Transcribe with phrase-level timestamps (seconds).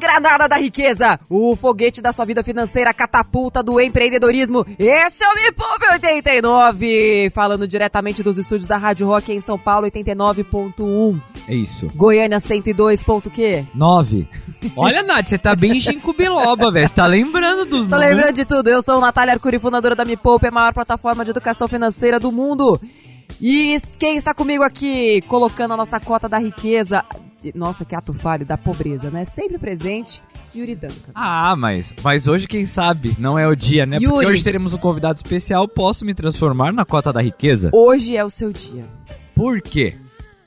[0.00, 4.64] Granada da riqueza, o foguete da sua vida financeira, catapulta do empreendedorismo.
[4.78, 9.58] Este é o Me Poupe 89, falando diretamente dos estúdios da Rádio Rock em São
[9.58, 11.90] Paulo 89.1, É isso.
[11.94, 13.04] Goiânia 102.
[13.04, 13.66] ponto quê?
[13.74, 14.26] Nove.
[14.74, 16.88] Olha, Nath, você tá bem ginkgo biloba, velho.
[16.88, 18.68] Você tá lembrando dos Tô lembrando de tudo.
[18.68, 22.32] Eu sou Natália Arcuri, fundadora da Me Poupe, a maior plataforma de educação financeira do
[22.32, 22.80] mundo.
[23.40, 27.04] E quem está comigo aqui, colocando a nossa cota da riqueza,
[27.54, 29.24] nossa, que ato falho, da pobreza, né?
[29.24, 30.20] Sempre presente,
[30.54, 31.12] Yuri Duncan.
[31.14, 33.98] Ah, mas, mas hoje, quem sabe, não é o dia, né?
[33.98, 34.26] Porque Yuri.
[34.26, 35.66] hoje teremos um convidado especial.
[35.68, 37.70] Posso me transformar na cota da riqueza?
[37.72, 38.84] Hoje é o seu dia.
[39.34, 39.94] Por quê?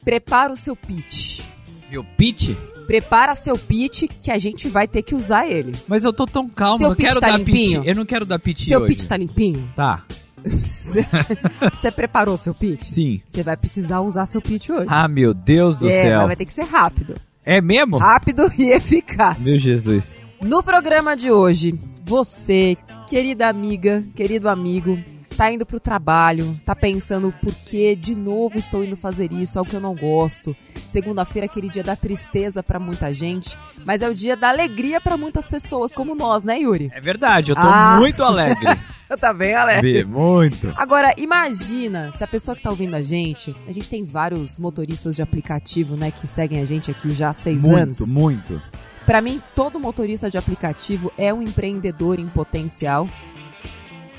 [0.04, 1.48] Prepara o seu pitch.
[1.90, 2.56] Meu pitch?
[2.86, 5.74] Prepara seu pitch que a gente vai ter que usar ele.
[5.88, 7.80] Mas eu tô tão calmo, Seu pitch quero tá dar limpinho?
[7.82, 7.88] pitch.
[7.90, 8.94] Eu não quero dar pitch seu hoje.
[8.94, 9.72] pitch tá limpinho?
[9.76, 10.04] Tá,
[10.46, 12.92] Você preparou seu pitch?
[12.94, 13.22] sim.
[13.26, 14.88] Você vai precisar usar seu pitch hoje.
[14.90, 16.18] Ah, meu Deus do é, céu.
[16.20, 17.16] mas vai ter que ser rápido.
[17.46, 17.98] É mesmo?
[17.98, 19.44] Rápido e eficaz.
[19.44, 20.16] Meu Jesus.
[20.42, 22.76] No programa de hoje, você,
[23.08, 24.98] querida amiga, querido amigo,
[25.36, 29.70] tá indo pro trabalho, tá pensando por que de novo estou indo fazer isso, algo
[29.70, 30.56] que eu não gosto.
[30.88, 35.02] Segunda-feira é aquele dia da tristeza pra muita gente, mas é o dia da alegria
[35.02, 36.92] pra muitas pessoas, como nós, né, Yuri?
[36.94, 37.98] É verdade, eu tô Ah.
[38.00, 38.66] muito alegre.
[39.20, 40.04] tá bem alegre.
[40.06, 40.74] Muito.
[40.76, 45.16] Agora, imagina se a pessoa que tá ouvindo a gente, a gente tem vários motoristas
[45.16, 48.12] de aplicativo, né, que seguem a gente aqui já há seis anos.
[48.12, 48.14] Muito,
[48.54, 48.62] muito.
[49.06, 53.08] Pra mim, todo motorista de aplicativo é um empreendedor em potencial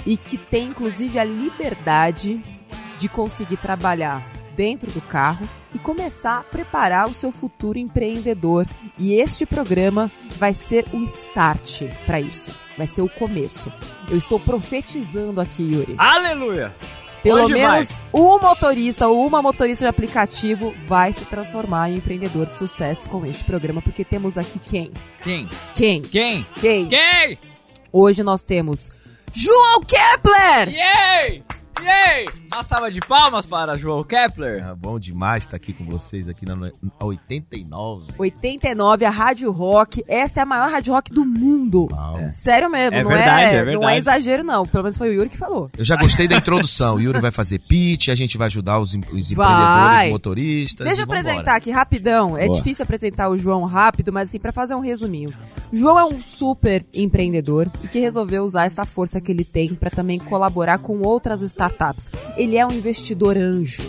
[0.07, 2.43] e que tem inclusive a liberdade
[2.99, 4.23] de conseguir trabalhar
[4.55, 8.67] dentro do carro e começar a preparar o seu futuro empreendedor.
[8.99, 12.51] E este programa vai ser o start para isso.
[12.77, 13.73] Vai ser o começo.
[14.09, 15.95] Eu estou profetizando aqui, Yuri.
[15.99, 16.75] Aleluia!
[17.23, 22.45] Pelo Hoje menos um motorista ou uma motorista de aplicativo vai se transformar em empreendedor
[22.45, 24.93] de sucesso com este programa, porque temos aqui quem?
[25.23, 25.49] Quem?
[25.73, 26.03] Quem?
[26.03, 26.47] Quem?
[26.61, 26.87] Quem?
[26.87, 27.39] Quem?
[27.91, 28.91] Hoje nós temos
[29.35, 30.69] João Kepler!
[30.69, 31.43] Yay!
[31.83, 32.27] Yay!
[32.53, 34.63] Uma salva de palmas para João Kepler.
[34.65, 36.71] É bom demais estar aqui com vocês aqui na no-
[37.01, 38.13] 89.
[38.17, 40.05] 89, a Rádio Rock.
[40.07, 41.89] Esta é a maior Rádio Rock do mundo.
[41.91, 42.21] Uau.
[42.33, 43.99] Sério mesmo, É não, verdade, é, é não é verdade.
[43.99, 44.65] exagero, não.
[44.67, 45.69] Pelo menos foi o Yuri que falou.
[45.77, 46.95] Eu já gostei da introdução.
[46.95, 49.49] O Yuri vai fazer pitch, a gente vai ajudar os, em- os Vai.
[49.53, 50.87] empreendedores, motoristas.
[50.87, 51.21] Deixa e eu vambora.
[51.21, 52.39] apresentar aqui rapidão.
[52.39, 52.57] É Boa.
[52.57, 55.35] difícil apresentar o João rápido, mas assim, pra fazer um resuminho.
[55.73, 59.75] O João é um super empreendedor e que resolveu usar essa força que ele tem
[59.75, 62.11] pra também colaborar com outras startups.
[62.37, 63.83] Ele é um investidor anjo.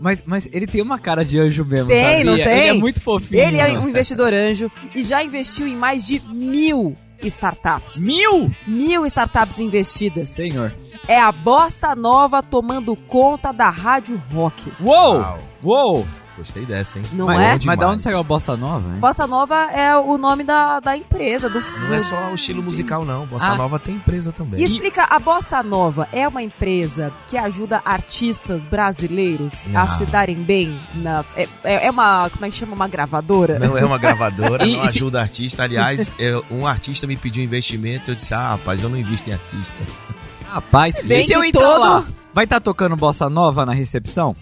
[0.00, 2.24] Mas, mas ele tem uma cara de anjo mesmo, Tem, sabia?
[2.24, 2.58] não tem?
[2.58, 3.40] Ele é muito fofinho.
[3.40, 8.04] Ele é um investidor anjo e já investiu em mais de mil startups.
[8.04, 8.54] Mil?
[8.66, 10.30] Mil startups investidas.
[10.30, 10.74] Senhor.
[11.08, 14.72] É a bossa nova tomando conta da Rádio Rock.
[14.80, 15.16] Uou!
[15.16, 15.40] Uau.
[15.62, 16.06] Uou!
[16.36, 17.04] Gostei dessa, hein?
[17.12, 17.66] Não mas, é?
[17.66, 18.98] Mas da onde saiu a bossa nova, hein?
[18.98, 23.04] Bossa Nova é o nome da, da empresa, do, Não é só o estilo musical,
[23.04, 23.24] não.
[23.24, 23.56] Bossa Ah.
[23.56, 24.60] Nova tem empresa também.
[24.60, 29.86] E explica, a Bossa Nova é uma empresa que ajuda artistas brasileiros a Ah.
[29.86, 31.24] se darem bem na.
[31.36, 32.28] É, é é uma.
[32.30, 32.74] Como é que chama?
[32.74, 33.58] Uma gravadora?
[33.60, 35.62] Não é uma gravadora, não ajuda artista.
[35.62, 39.34] Aliás, é, um artista me pediu investimento, eu disse, ah, rapaz, eu não invisto em
[39.34, 39.74] artista.
[40.48, 43.72] Rapaz, Se bem e eu que entrar todo- lá, vai estar tocando bossa nova na
[43.72, 44.34] recepção?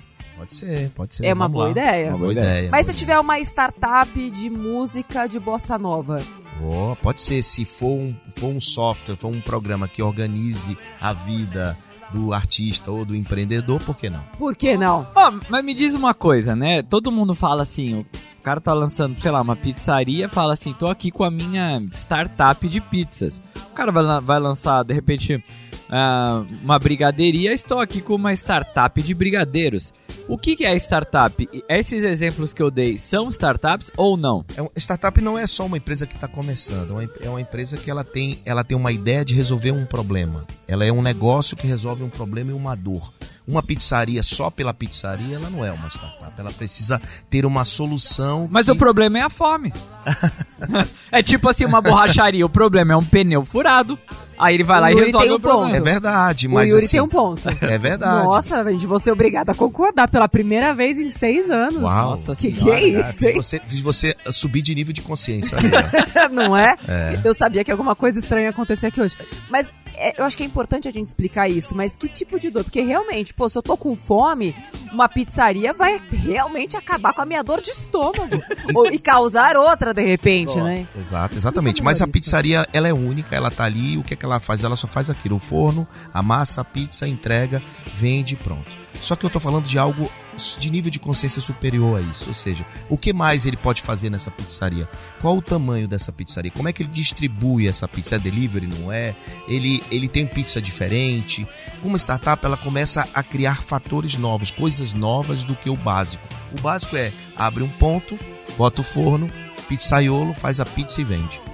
[0.43, 1.27] Pode ser, pode ser.
[1.27, 2.09] É uma boa ideia.
[2.09, 2.69] Uma boa ideia.
[2.69, 6.21] Mas se boa tiver uma startup de música de bossa nova,
[6.61, 11.13] Oh, pode ser, se for um, for um software, for um programa que organize a
[11.13, 11.77] vida
[12.13, 14.23] do artista ou do empreendedor, por que não?
[14.39, 15.07] por que não?
[15.15, 16.83] Ó, mas me diz uma coisa, né?
[16.83, 18.07] Todo mundo fala assim, o
[18.43, 22.69] cara tá lançando, sei lá, uma pizzaria, fala assim, tô aqui com a minha startup
[22.69, 23.41] de pizzas.
[23.71, 25.43] O cara vai, vai lançar, de repente,
[25.89, 29.93] ah, uma brigadeiria, estou aqui com uma startup de brigadeiros.
[30.29, 31.49] O que, é startup?
[31.53, 34.45] E Esses exemplos que eu dei são startups ou não?
[34.57, 37.77] É startup não é só uma empresa que está começando, é uma, é uma empresa
[37.77, 40.47] que ela tem, ela tem uma ideia de resolver um problema.
[40.67, 43.13] Ela é um negócio que resolve um problema e uma dor.
[43.47, 46.33] Uma pizzaria só pela pizzaria, ela não é uma startup.
[46.39, 48.49] Ela precisa ter uma solução.
[48.51, 48.73] Mas que...
[48.73, 49.73] o problema é a fome.
[51.11, 52.47] é tipo assim, uma borracharia.
[52.47, 53.99] O problema é um pneu furado.
[54.43, 55.67] Aí ele vai lá O e Yuri resolve tem um o problema.
[55.69, 55.77] ponto.
[55.77, 57.49] É verdade, o mas Yuri assim, tem um ponto.
[57.61, 58.25] é verdade.
[58.27, 61.83] Nossa, gente, vou ser obrigada a concordar pela primeira vez em seis anos.
[61.83, 62.11] Uau.
[62.17, 62.81] Nossa Que que senhora.
[62.81, 63.35] é Cara, isso, hein?
[63.37, 65.57] Você, você subir de nível de consciência.
[65.59, 65.83] ali, né?
[66.33, 66.77] não é?
[67.25, 69.15] Eu sabia que alguma coisa estranha ia acontecer aqui hoje.
[69.51, 71.77] Mas é, eu acho que é importante a gente explicar isso.
[71.77, 72.65] Mas que tipo de dor?
[72.65, 74.55] Porque realmente, pô, se eu tô com fome,
[74.93, 78.43] uma pizzaria vai realmente acabar com a minha dor de estômago.
[78.75, 80.87] Ou- e causar agora de repente, né?
[80.99, 81.77] Exato, exatamente.
[81.77, 84.32] Explica Mas a pizzaria, ela é única, ela tá ali, o que é que ela
[84.41, 84.65] faz?
[84.65, 87.63] Ela só faz aquilo, o forno, amassa a pizza, entrega,
[87.97, 88.79] vende, pronto.
[89.01, 90.11] Só que eu tô falando de algo
[90.59, 94.11] de nível de consciência superior a isso, ou seja, o que mais ele pode fazer
[94.11, 94.89] nessa pizzaria?
[95.21, 96.51] Qual o tamanho dessa pizzaria?
[96.51, 98.17] Como é que ele distribui essa pizza?
[98.17, 99.15] É delivery, não é?
[99.47, 101.47] Ele, ele tem pizza diferente?
[101.83, 106.27] Uma startup, ela começa a criar fatores novos, coisas novas do que o básico.
[106.57, 108.19] O básico é, abre um ponto,
[108.57, 109.31] bota o forno,
[109.69, 111.52] pizzaiolo, faz a pizza e vende.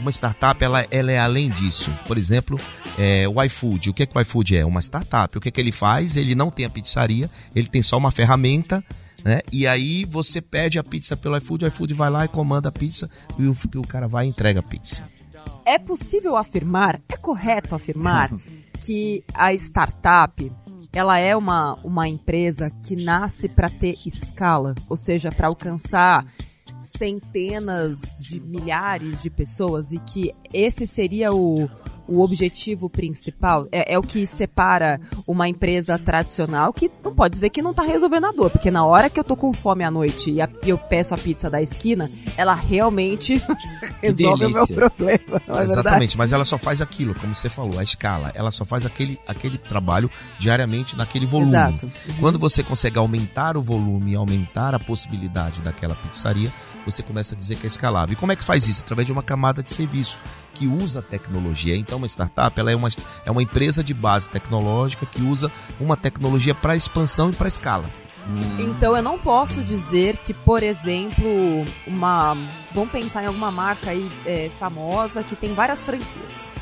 [0.00, 1.92] Uma startup, ela, ela é além disso.
[2.06, 2.58] Por exemplo,
[2.98, 3.90] é, o iFood.
[3.90, 4.64] O que, é que o iFood é?
[4.64, 5.36] Uma startup.
[5.36, 6.16] O que, é que ele faz?
[6.16, 8.82] Ele não tem a pizzaria, ele tem só uma ferramenta,
[9.22, 9.42] né?
[9.52, 12.72] E aí você pede a pizza pelo iFood, o iFood vai lá e comanda a
[12.72, 15.04] pizza e o, o cara vai e entrega a pizza.
[15.66, 18.32] É possível afirmar, é correto afirmar
[18.80, 20.50] que a startup
[20.92, 26.26] ela é uma, uma empresa que nasce para ter escala, ou seja, para alcançar
[26.80, 31.68] centenas de milhares de pessoas e que esse seria o,
[32.10, 33.66] o objetivo principal?
[33.70, 37.82] É, é o que separa uma empresa tradicional que não pode dizer que não está
[37.82, 40.48] resolvendo a dor, porque na hora que eu tô com fome à noite e, a-
[40.64, 43.40] e eu peço a pizza da esquina, ela realmente
[44.02, 45.70] resolve o meu problema, é verdade?
[45.70, 48.32] Exatamente, mas ela só faz aquilo, como você falou, a escala.
[48.34, 51.48] Ela só faz aquele, aquele trabalho diariamente naquele volume.
[51.50, 51.86] Exato.
[51.86, 52.14] Uhum.
[52.20, 56.52] Quando você consegue aumentar o volume e aumentar a possibilidade daquela pizzaria,
[56.90, 58.12] você começa a dizer que é escalável.
[58.12, 58.82] E como é que faz isso?
[58.82, 60.18] Através de uma camada de serviço
[60.54, 61.76] que usa tecnologia.
[61.76, 62.88] Então, uma startup ela é, uma,
[63.24, 67.86] é uma empresa de base tecnológica que usa uma tecnologia para expansão e para escala.
[68.58, 71.26] Então eu não posso dizer que, por exemplo,
[71.86, 72.36] uma.
[72.72, 76.52] Vamos pensar em alguma marca aí é, famosa que tem várias franquias,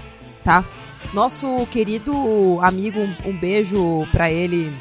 [0.42, 0.64] tá?
[1.12, 4.72] Nosso querido amigo, um, um beijo pra ele,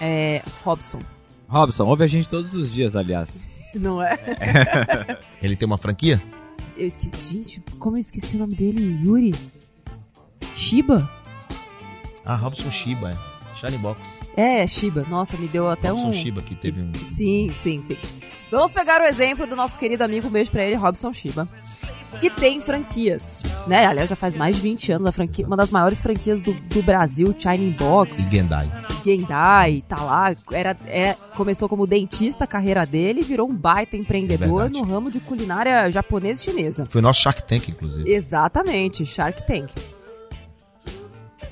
[0.00, 1.00] é, Robson.
[1.48, 3.49] Robson, ouve a gente todos os dias, aliás.
[3.74, 4.18] Não é?
[5.42, 6.22] Ele tem uma franquia?
[6.76, 7.34] Eu esqueci.
[7.34, 9.00] Gente, como eu esqueci o nome dele?
[9.04, 9.34] Yuri?
[10.54, 11.10] Shiba?
[12.24, 13.56] Ah, Robson Shiba, é.
[13.56, 14.20] Shiny Box.
[14.36, 15.04] É, Shiba.
[15.08, 16.12] Nossa, me deu até Robson um.
[16.12, 16.92] Shiba que teve um.
[16.94, 17.96] Sim, sim, sim.
[18.50, 21.48] Vamos pegar o exemplo do nosso querido amigo, um beijo pra ele, Robson Shiba,
[22.18, 23.86] que tem franquias, né?
[23.86, 26.82] Aliás, já faz mais de 20 anos, a franquia, uma das maiores franquias do, do
[26.82, 28.68] Brasil, Shining E Box, Gendai.
[29.04, 33.96] Gendai, tá lá, era, é, começou como dentista a carreira dele e virou um baita
[33.96, 34.78] empreendedor verdade.
[34.78, 36.86] no ramo de culinária japonesa e chinesa.
[36.88, 38.10] Foi nosso Shark Tank, inclusive.
[38.10, 39.70] Exatamente, Shark Tank.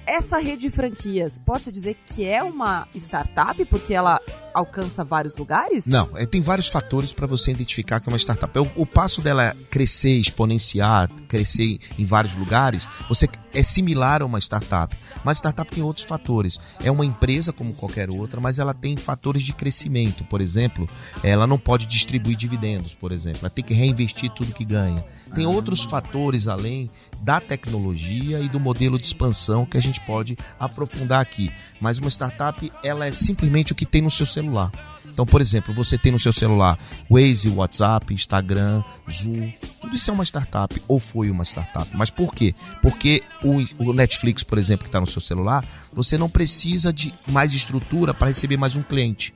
[0.06, 4.18] Essa rede de franquias, pode-se dizer que é uma startup porque ela
[4.54, 5.86] alcança vários lugares?
[5.86, 8.58] Não, é, tem vários fatores para você identificar que é uma startup.
[8.58, 14.38] O, o passo dela crescer, exponenciar, crescer em vários lugares, você é similar a uma
[14.38, 14.96] startup.
[15.24, 16.58] Mas startup tem outros fatores.
[16.82, 20.24] É uma empresa como qualquer outra, mas ela tem fatores de crescimento.
[20.24, 20.88] Por exemplo,
[21.22, 23.40] ela não pode distribuir dividendos, por exemplo.
[23.42, 25.04] Ela tem que reinvestir tudo que ganha.
[25.34, 26.90] Tem outros fatores além
[27.20, 31.50] da tecnologia e do modelo de expansão que a gente pode aprofundar aqui.
[31.80, 34.70] Mas uma startup, ela é simplesmente o que tem no seu celular.
[35.18, 36.78] Então, por exemplo, você tem no seu celular
[37.10, 41.90] Waze, WhatsApp, Instagram, Zoom, tudo isso é uma startup ou foi uma startup.
[41.92, 42.54] Mas por quê?
[42.80, 47.52] Porque o, Netflix, por exemplo, que está no seu celular, você não precisa de mais
[47.52, 49.34] estrutura para receber mais um cliente.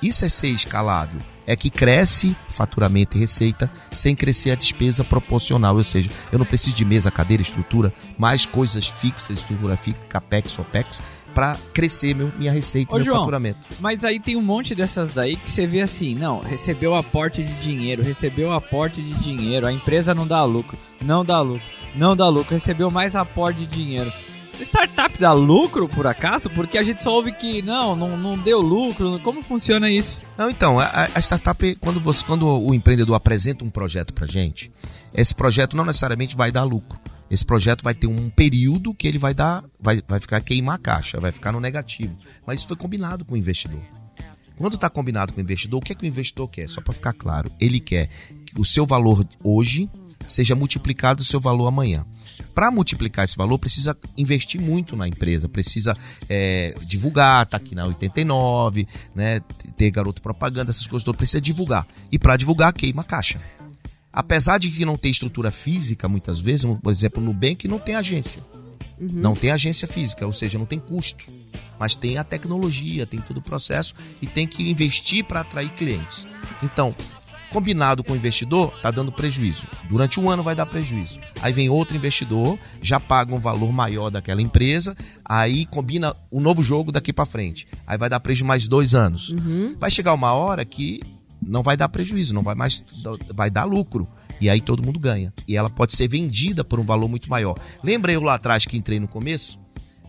[0.00, 1.20] Isso é ser escalável.
[1.46, 5.76] É que cresce faturamento e receita sem crescer a despesa proporcional.
[5.76, 10.58] Ou seja, eu não preciso de mesa, cadeira, estrutura, mais coisas fixas, estrutura fixa, capex,
[10.58, 11.02] opex,
[11.38, 13.60] para crescer meu, minha receita Ô, e meu João, faturamento.
[13.78, 17.54] Mas aí tem um monte dessas daí que você vê assim, não, recebeu aporte de
[17.60, 21.62] dinheiro, recebeu aporte de dinheiro, a empresa não dá lucro, não dá lucro,
[21.94, 24.12] não dá lucro, recebeu mais aporte de dinheiro.
[24.58, 26.50] Startup dá lucro, por acaso?
[26.50, 29.20] Porque a gente só ouve que não, não, não deu lucro.
[29.20, 30.18] Como funciona isso?
[30.36, 34.72] Não, então, a, a startup, quando, você, quando o empreendedor apresenta um projeto pra gente,
[35.14, 36.98] esse projeto não necessariamente vai dar lucro.
[37.30, 40.78] Esse projeto vai ter um período que ele vai dar, vai, vai ficar queimar a
[40.78, 42.16] caixa, vai ficar no negativo.
[42.46, 43.80] Mas isso foi combinado com o investidor.
[44.56, 46.68] Quando está combinado com o investidor, o que é que o investidor quer?
[46.68, 48.08] Só para ficar claro, ele quer
[48.44, 49.88] que o seu valor hoje
[50.26, 52.04] seja multiplicado o seu valor amanhã.
[52.54, 55.96] Para multiplicar esse valor, precisa investir muito na empresa, precisa
[56.28, 59.40] é, divulgar, tá aqui na 89, né,
[59.76, 61.86] ter garoto propaganda, essas coisas todas, precisa divulgar.
[62.10, 63.40] E para divulgar, queima a caixa.
[64.18, 67.94] Apesar de que não tem estrutura física, muitas vezes, por exemplo, no Nubank não tem
[67.94, 68.42] agência.
[68.98, 71.24] Não tem agência física, ou seja, não tem custo.
[71.78, 76.26] Mas tem a tecnologia, tem todo o processo e tem que investir para atrair clientes.
[76.64, 76.92] Então,
[77.52, 79.68] combinado com o investidor, está dando prejuízo.
[79.88, 81.20] Durante um ano vai dar prejuízo.
[81.40, 86.60] Aí vem outro investidor, já paga um valor maior daquela empresa, aí combina o novo
[86.60, 87.68] jogo daqui para frente.
[87.86, 89.32] Aí vai dar prejuízo mais dois anos.
[89.78, 91.00] Vai chegar uma hora que
[91.48, 92.84] não vai dar prejuízo, não vai mais
[93.34, 94.06] vai dar lucro.
[94.40, 95.32] E aí todo mundo ganha.
[95.48, 97.58] E ela pode ser vendida por um valor muito maior.
[97.82, 99.58] Lembra eu lá atrás que entrei no começo?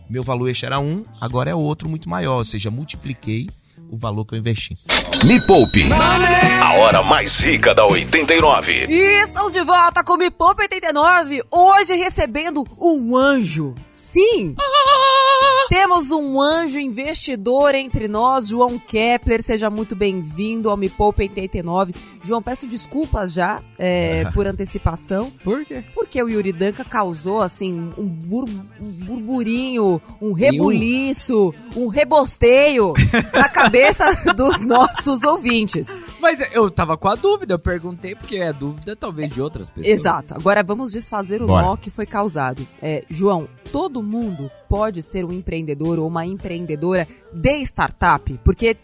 [0.08, 3.48] Meu valor eixo era um, agora é outro muito maior, ou seja, multipliquei
[3.90, 4.76] o valor que eu investi.
[5.24, 5.84] Me Poupe.
[5.92, 8.86] A hora mais rica da 89.
[8.88, 13.74] E estamos de volta com Me Poupe 89, hoje recebendo um anjo.
[13.90, 14.54] Sim!
[15.70, 19.40] Temos um anjo investidor entre nós, João Kepler.
[19.40, 21.94] Seja muito bem-vindo ao Me Poupe 89.
[22.20, 25.30] João, peço desculpas já é, por antecipação.
[25.44, 25.84] Por quê?
[25.94, 28.48] Porque o Yuri Danca causou, assim, um, bur
[28.80, 32.92] um burburinho, um rebuliço, um rebosteio
[33.32, 36.00] na cabeça dos nossos ouvintes.
[36.18, 39.86] Mas eu tava com a dúvida, eu perguntei porque é dúvida talvez de outras pessoas.
[39.86, 40.34] Exato.
[40.34, 41.64] Agora vamos desfazer o Bora.
[41.64, 42.66] nó que foi causado.
[42.82, 45.59] É, João, todo mundo pode ser um empreendedor
[45.98, 48.76] ou uma empreendedora de startup, porque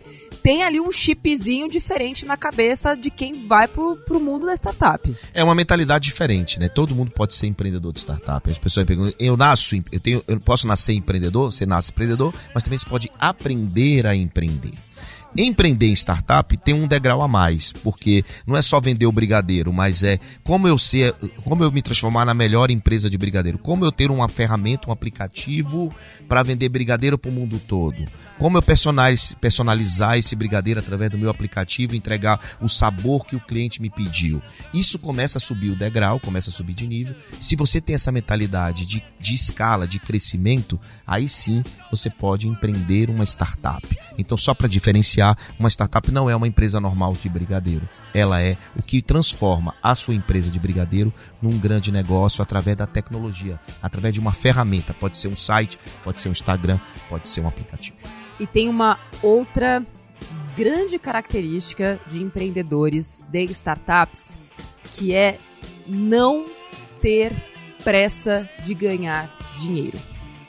[0.43, 5.15] tem ali um chipzinho diferente na cabeça de quem vai pro, pro mundo da startup.
[5.35, 6.69] É uma mentalidade diferente, né?
[6.69, 8.49] Todo mundo pode ser empreendedor de startup.
[8.51, 11.51] As pessoas perguntam, eu nasço, eu tenho, eu posso nascer empreendedor?
[11.51, 14.73] Você nasce empreendedor, mas também você pode aprender a empreender.
[15.39, 19.73] Empreender em startup tem um degrau a mais, porque não é só vender o brigadeiro,
[19.73, 21.13] mas é como eu ser,
[21.45, 24.93] como eu me transformar na melhor empresa de brigadeiro, como eu ter uma ferramenta, um
[24.93, 25.95] aplicativo
[26.29, 27.97] para vender brigadeiro para o mundo todo,
[28.39, 33.41] como eu personaliz- personalizar esse brigadeiro através do meu aplicativo, entregar o sabor que o
[33.41, 34.43] cliente me pediu.
[34.73, 37.15] Isso começa a subir o degrau, começa a subir de nível.
[37.41, 43.11] Se você tem essa mentalidade de, de escala, de crescimento, aí sim você pode empreender
[43.11, 43.87] uma startup.
[44.19, 45.26] Então, só para diferenciar,
[45.59, 47.89] uma startup não é uma empresa normal de brigadeiro.
[48.13, 52.87] Ela é o que transforma a sua empresa de brigadeiro num grande negócio através da
[52.87, 54.93] tecnologia, através de uma ferramenta.
[54.93, 56.79] Pode ser um site, pode ser um Instagram,
[57.09, 57.97] pode ser um aplicativo.
[58.39, 59.85] E tem uma outra
[60.57, 64.39] grande característica de empreendedores de startups,
[64.91, 65.39] que é
[65.87, 66.47] não
[67.01, 67.35] ter
[67.85, 69.99] pressa de ganhar dinheiro.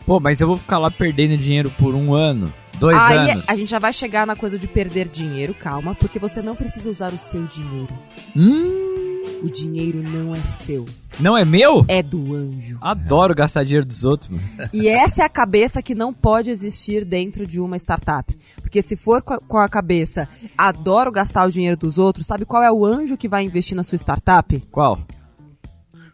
[0.06, 3.46] Pô, mas eu vou ficar lá perdendo dinheiro por um ano, dois Aí anos.
[3.48, 6.90] a gente já vai chegar na coisa de perder dinheiro, calma, porque você não precisa
[6.90, 7.94] usar o seu dinheiro.
[8.36, 10.86] Hum, O dinheiro não é seu,
[11.20, 11.86] não é meu?
[11.88, 12.78] é do anjo.
[12.82, 14.44] Adoro gastar dinheiro dos outros, mano.
[14.74, 18.36] E essa é a cabeça que não pode existir dentro de uma startup.
[18.62, 22.46] Porque se for com a, com a cabeça, adoro gastar o dinheiro dos outros, sabe
[22.46, 24.60] qual é o anjo que vai investir na sua startup?
[24.72, 25.00] Qual?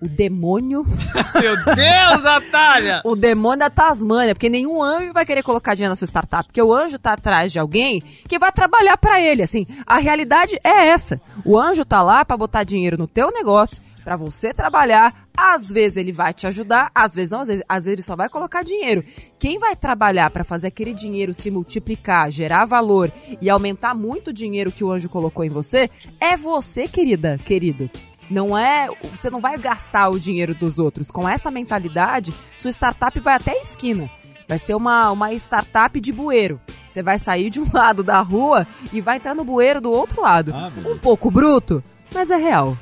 [0.03, 0.83] O demônio.
[1.39, 3.01] Meu Deus, Natália!
[3.05, 4.35] O demônio da Tasmânia.
[4.35, 6.45] Porque nenhum anjo vai querer colocar dinheiro na sua startup.
[6.45, 9.41] Porque o anjo tá atrás de alguém que vai trabalhar pra ele.
[9.41, 11.21] Assim, a realidade é essa.
[11.45, 15.23] O anjo tá lá pra botar dinheiro no teu negócio, pra você trabalhar.
[15.35, 18.15] Às vezes ele vai te ajudar, às vezes não, às vezes, às vezes ele só
[18.15, 19.03] vai colocar dinheiro.
[19.39, 24.33] Quem vai trabalhar pra fazer aquele dinheiro se multiplicar, gerar valor e aumentar muito o
[24.33, 27.89] dinheiro que o anjo colocou em você é você, querida, querido.
[28.33, 28.87] Não é.
[29.13, 31.11] Você não vai gastar o dinheiro dos outros.
[31.11, 34.09] Com essa mentalidade, sua startup vai até a esquina.
[34.49, 36.59] Vai ser uma, uma startup de bueiro.
[36.87, 40.21] Você vai sair de um lado da rua e vai entrar no bueiro do outro
[40.21, 40.51] lado.
[40.53, 42.77] Ah, um pouco bruto, mas é real.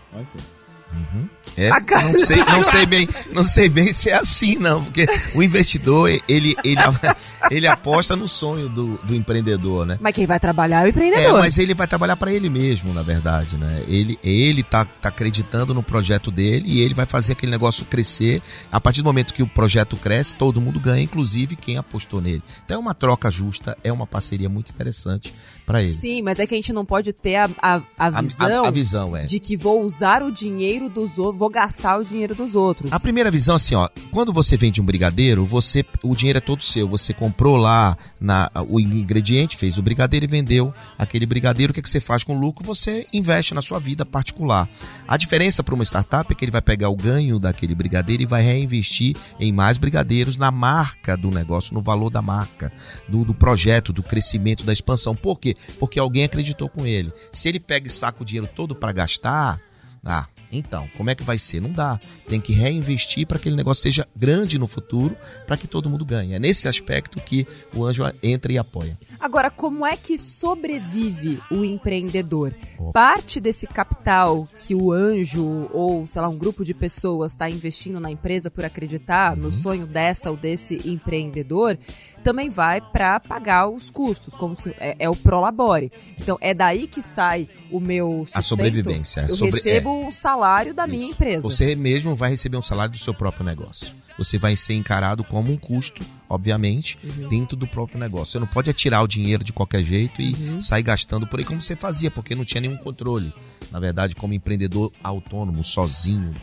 [1.58, 4.84] É, A cara- não, sei, não, sei bem, não sei bem se é assim, não,
[4.86, 5.06] porque
[5.36, 6.80] o investidor, ele, ele,
[7.52, 9.98] ele aposta no sonho do, do empreendedor, né?
[10.02, 11.40] Mas quem vai trabalhar é o É, empreendedor.
[11.40, 13.84] mas ele vai trabalhar para ele mesmo, na verdade, né?
[13.88, 18.42] Ele, ele tá, tá acreditando no projeto dele e ele vai fazer aquele negócio crescer.
[18.72, 22.42] A partir do momento que o projeto cresce, todo mundo ganha, inclusive quem apostou nele.
[22.66, 25.34] Então é uma troca justa, é uma parceria muito interessante
[25.66, 25.94] para ele.
[25.94, 28.66] Sim, mas é que a gente não pode ter a, a, a A- a- visão
[28.66, 29.26] a visão é.
[29.26, 32.92] de que vou usar o dinheiro dos outros, vou gastar o dinheiro dos outros.
[32.92, 36.64] A primeira visão, assim, ó, quando você vende um brigadeiro, você, o dinheiro é todo
[36.64, 36.88] seu.
[36.88, 41.72] Você comprou lá na, o ingrediente, fez o brigadeiro e vendeu aquele brigadeiro.
[41.72, 42.66] O que, é que você faz com o lucro?
[42.66, 44.70] Você investe na sua vida particular.
[45.08, 48.26] A diferença para uma startup é que ele vai pegar o ganho daquele brigadeiro e
[48.26, 52.72] vai reinvestir em mais brigadeiros na marca do negócio, no valor da marca,
[53.08, 55.16] do, do projeto, do crescimento, da expansão.
[55.16, 55.51] Por quê?
[55.80, 57.12] Porque alguém acreditou com ele.
[57.32, 59.62] Se ele pega e saca o dinheiro todo para gastar,
[60.06, 61.62] ah, então, como é que vai ser?
[61.62, 62.00] Não dá.
[62.28, 65.16] Tem que reinvestir para que aquele negócio seja grande no futuro,
[65.48, 66.34] para que todo mundo ganhe.
[66.34, 68.98] É nesse aspecto que o anjo entra e apoia.
[69.20, 72.54] Agora, como é que sobrevive o empreendedor?
[72.94, 78.00] Parte desse capital que o anjo ou, sei lá, um grupo de pessoas está investindo
[78.00, 81.78] na empresa por acreditar no sonho dessa ou desse empreendedor,
[82.24, 85.92] também vai para pagar os custos, como se- é, é o Prolabore.
[86.20, 89.22] Então, é daí que sai o meu sustento, A sobrevivência.
[89.22, 91.14] eu Sobre- recebo o salário da minha Isso.
[91.14, 91.42] empresa.
[91.42, 93.96] Você mesmo vai receber um salário do seu próprio negócio.
[94.18, 97.30] Você vai ser encarado como um custo, obviamente, Uhum.
[97.30, 98.34] dentro do próprio negócio.
[98.34, 100.62] Você não pode atirar o dinheiro de qualquer jeito e Uhum.
[100.62, 103.34] sair gastando por aí como você fazia, porque não tinha nenhum controle.
[103.72, 106.36] Na verdade, como empreendedor autônomo, sozinho,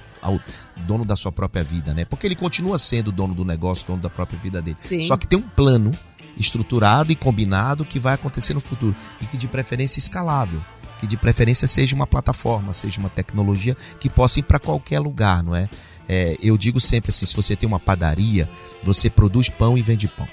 [0.86, 2.04] dono da sua própria vida, né?
[2.04, 4.76] Porque ele continua sendo dono do negócio, dono da própria vida dele.
[4.80, 5.02] Sim.
[5.02, 5.92] Só que tem um plano
[6.36, 10.60] estruturado e combinado que vai acontecer no futuro e que de preferência escalável,
[10.98, 15.42] que de preferência seja uma plataforma, seja uma tecnologia que possa ir para qualquer lugar,
[15.42, 15.68] não é?
[16.08, 18.48] É, Eu digo sempre assim, se você tem uma padaria,
[18.82, 20.28] você produz pão e vende pão.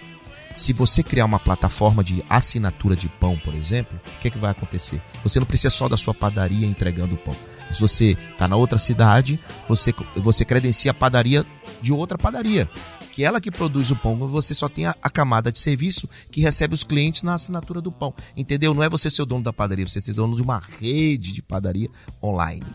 [0.55, 4.37] Se você criar uma plataforma de assinatura de pão, por exemplo, o que, é que
[4.37, 5.01] vai acontecer?
[5.21, 7.35] Você não precisa só da sua padaria entregando o pão.
[7.73, 11.45] Se você está na outra cidade, você, você credencia a padaria
[11.81, 12.69] de outra padaria,
[13.11, 14.15] que é ela que produz o pão.
[14.15, 17.91] Você só tem a, a camada de serviço que recebe os clientes na assinatura do
[17.91, 18.13] pão.
[18.37, 18.73] Entendeu?
[18.73, 21.41] Não é você ser o dono da padaria, você ser dono de uma rede de
[21.41, 21.89] padaria
[22.23, 22.65] online.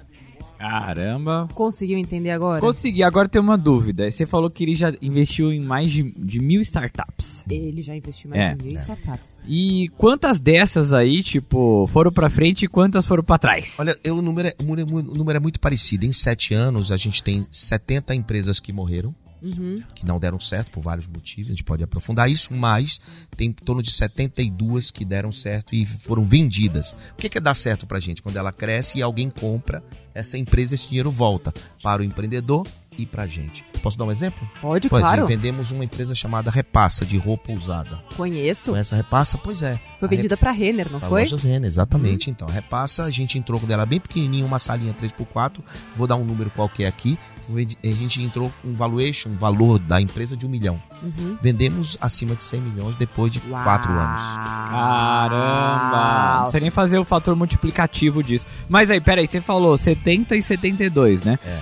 [0.61, 1.49] Caramba.
[1.55, 2.61] Conseguiu entender agora?
[2.61, 4.11] Consegui, agora tem uma dúvida.
[4.11, 7.43] Você falou que ele já investiu em mais de, de mil startups.
[7.49, 8.55] Ele já investiu mais É.
[8.55, 9.43] de mil startups.
[9.49, 13.75] E quantas dessas aí, tipo, foram pra frente e quantas foram pra trás?
[13.79, 16.05] Olha, eu- o, número é, é o número é muito parecido.
[16.05, 19.15] Em sete anos, a gente tem 70 empresas que morreram.
[19.43, 19.83] Uhum.
[19.95, 23.01] que não deram certo por vários motivos, a gente pode aprofundar isso, mas
[23.37, 26.95] tem em torno de 72 que deram certo e foram vendidas.
[27.13, 28.23] O que é dar certo pra gente?
[28.23, 29.83] Quando ela cresce e alguém compra
[30.15, 32.67] essa empresa, esse dinheiro volta para o empreendedor
[32.99, 33.65] e pra gente.
[33.83, 34.47] Posso dar um exemplo?
[34.61, 35.27] Pode, Pois, claro.
[35.27, 37.97] vendemos uma empresa chamada Repassa, de roupa usada.
[38.15, 38.73] Conheço.
[38.73, 39.39] Conhece a Repassa?
[39.39, 39.81] Pois é.
[39.99, 41.23] Foi A vendida pra Renner, não Pra foi?
[41.23, 42.29] Lojas Renner, exatamente.
[42.29, 45.61] Então, a repassa, a gente entrou com ela bem pequenininha, uma salinha 3x4.
[45.97, 47.19] Vou dar um número qualquer aqui.
[47.57, 50.81] A gente entrou com um valuation, um valor da empresa de um milhão.
[51.03, 51.37] Uhum.
[51.43, 53.63] Vendemos acima de 100 milhões depois de Uau.
[53.63, 54.23] quatro anos.
[54.71, 56.41] Caramba!
[56.43, 58.47] Não sei nem fazer o fator multiplicativo disso.
[58.69, 61.39] Mas aí, peraí, você falou 70 e 72, né?
[61.45, 61.59] É.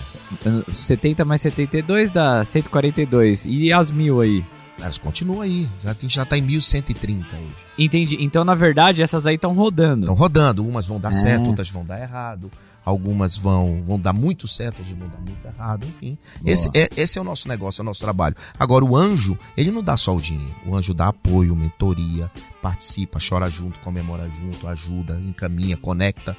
[0.72, 3.44] 70 mais 72 dá 142.
[3.46, 4.44] E as mil aí?
[4.80, 5.68] Elas continuam aí.
[5.82, 7.54] Já- A gente já está em 1130 hoje.
[7.76, 8.16] Entendi.
[8.20, 10.02] Então, na verdade, essas aí estão rodando.
[10.02, 10.64] Estão rodando.
[10.64, 11.12] Umas vão dar É.
[11.12, 12.50] certo, outras vão dar errado.
[12.84, 15.86] Algumas vão, vão dar muito certo, outras vão dar muito errado.
[15.86, 16.50] Enfim, Boa.
[16.52, 18.34] esse é, esse é o nosso negócio, é o nosso trabalho.
[18.58, 20.54] Agora, o anjo, ele não dá só o dinheiro.
[20.66, 22.30] O anjo dá apoio, mentoria,
[22.62, 26.36] participa, chora junto, comemora junto, ajuda, encaminha, conecta.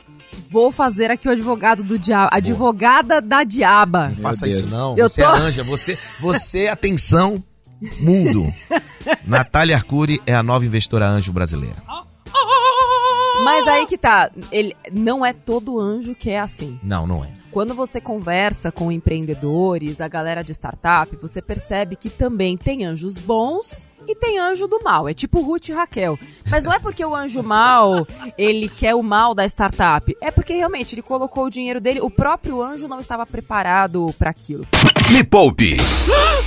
[0.49, 2.29] Vou fazer aqui o advogado do diabo.
[2.33, 4.09] Advogada da diaba.
[4.09, 4.59] Não faça Deus.
[4.61, 4.97] isso não.
[4.97, 7.43] Eu você tô- é anja, você, você atenção,
[7.99, 8.51] mundo.
[9.25, 11.77] Natália Arcuri é a nova investora anjo brasileira.
[13.43, 14.29] Mas aí que tá.
[14.51, 16.79] Ele não é todo anjo que é assim.
[16.83, 17.29] Não, não é.
[17.51, 23.15] Quando você conversa com empreendedores, a galera de startup, você percebe que também tem anjos
[23.15, 25.07] bons e tem anjo do mal.
[25.07, 26.17] É tipo Ruth e Raquel.
[26.49, 28.07] Mas não é porque o anjo mal,
[28.37, 30.15] ele quer o mal da startup.
[30.21, 34.29] É porque realmente ele colocou o dinheiro dele, o próprio anjo não estava preparado para
[34.29, 34.67] aquilo.
[35.11, 35.77] Me Poupe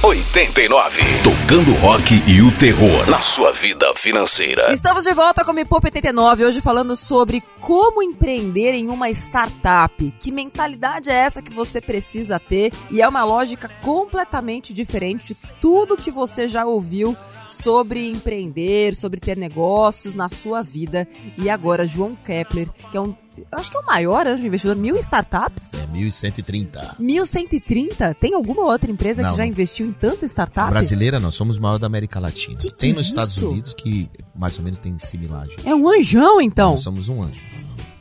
[0.03, 1.03] 89.
[1.23, 4.73] Tocando rock e o terror na sua vida financeira.
[4.73, 9.09] Estamos de volta com o Me Poupe 89, hoje falando sobre como empreender em uma
[9.11, 10.15] startup.
[10.19, 12.73] Que mentalidade é essa que você precisa ter?
[12.91, 17.17] E é uma lógica completamente diferente de tudo que você já ouviu
[17.53, 21.07] sobre empreender, sobre ter negócios na sua vida.
[21.37, 23.15] E agora, João Kepler, que é um.
[23.51, 25.73] Acho que é o maior anjo investidor, mil startups?
[25.75, 26.97] É 1130.
[26.99, 28.15] 1130?
[28.15, 29.51] Tem alguma outra empresa Não, que já não.
[29.51, 30.69] investiu em tanta startup?
[30.71, 32.57] Brasileira, nós somos o maior da América Latina.
[32.59, 33.49] Que que tem é nos Estados isso?
[33.49, 35.57] Unidos que mais ou menos tem similagem.
[35.65, 36.73] É um anjão, então.
[36.73, 37.41] Nós somos um anjo.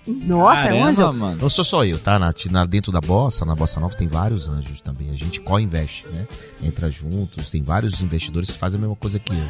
[0.07, 1.13] Nossa, é um Caramba, anjo.
[1.13, 1.37] mano.
[1.41, 2.17] Não sou só eu, tá?
[2.17, 5.09] Na, na- dentro da Bossa, na Bossa Nova, tem vários anjos também.
[5.11, 6.25] A gente co-investe, né?
[6.63, 9.43] Entra juntos, tem vários investidores que fazem a mesma coisa que eu.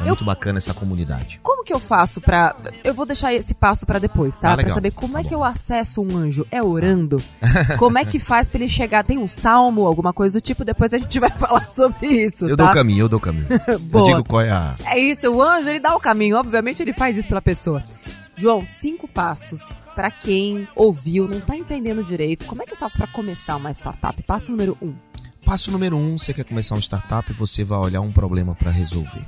[0.00, 1.38] É muito bacana essa comunidade.
[1.42, 2.56] Como que eu faço pra.
[2.82, 4.52] Eu vou deixar esse passo pra depois, tá?
[4.52, 6.44] Ah, pra saber como Tá é que eu acesso um anjo.
[6.50, 7.22] É orando?
[7.78, 9.04] como é que faz pra ele chegar?
[9.04, 10.64] Tem um salmo, alguma coisa do tipo?
[10.64, 12.64] Depois a gente vai falar sobre isso, Eu tá?
[12.64, 13.46] dou o caminho, eu dou o caminho.
[13.68, 14.04] eu Boa.
[14.04, 14.74] digo qual é a.
[14.84, 16.36] É isso, o anjo ele dá o caminho.
[16.36, 17.84] Obviamente ele faz isso pela pessoa.
[18.34, 22.46] João, cinco passos pra quem ouviu, não tá entendendo direito.
[22.46, 24.22] Como é que eu faço pra começar uma startup?
[24.22, 24.94] Passo número um.
[25.44, 29.26] Passo número um, você quer começar uma startup, você vai olhar um problema para resolver.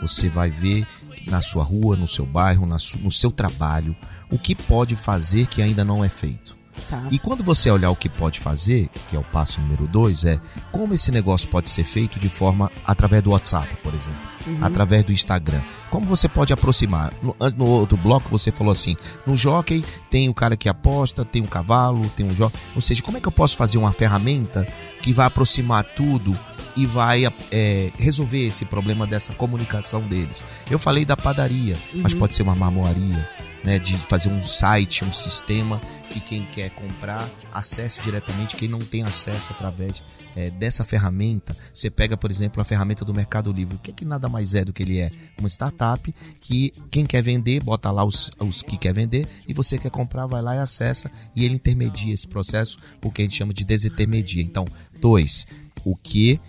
[0.00, 0.86] Você vai ver
[1.26, 3.94] na sua rua, no seu bairro, no seu trabalho,
[4.32, 6.59] o que pode fazer que ainda não é feito.
[6.88, 7.02] Tá.
[7.10, 10.40] E quando você olhar o que pode fazer, que é o passo número dois, é
[10.72, 14.20] como esse negócio pode ser feito de forma através do WhatsApp, por exemplo,
[14.60, 15.60] através do Instagram.
[15.90, 17.12] Como você pode aproximar?
[17.22, 21.42] No, no outro bloco você falou assim: no jockey tem o cara que aposta, tem
[21.42, 22.58] um cavalo, tem um jockey.
[22.74, 24.66] Ou seja, como é que eu posso fazer uma ferramenta
[25.02, 26.36] que vai aproximar tudo
[26.76, 30.44] e vai é, resolver esse problema dessa comunicação deles?
[30.70, 33.28] Eu falei da padaria, mas pode ser uma marmoaria,
[33.64, 38.80] né, de fazer um site, um sistema que quem quer comprar acesse diretamente, quem não
[38.80, 40.02] tem acesso através
[40.36, 41.56] é, dessa ferramenta.
[41.72, 43.76] Você pega, por exemplo, a ferramenta do Mercado Livre.
[43.76, 45.10] O que, é que nada mais é do que ele é?
[45.38, 49.78] Uma startup que quem quer vender, bota lá os, os que quer vender e você
[49.78, 53.36] quer comprar, vai lá e acessa e ele intermedia esse processo, o que a gente
[53.36, 54.42] chama de desintermedia.
[54.42, 54.66] Então,
[55.00, 55.46] dois,
[55.84, 56.40] o que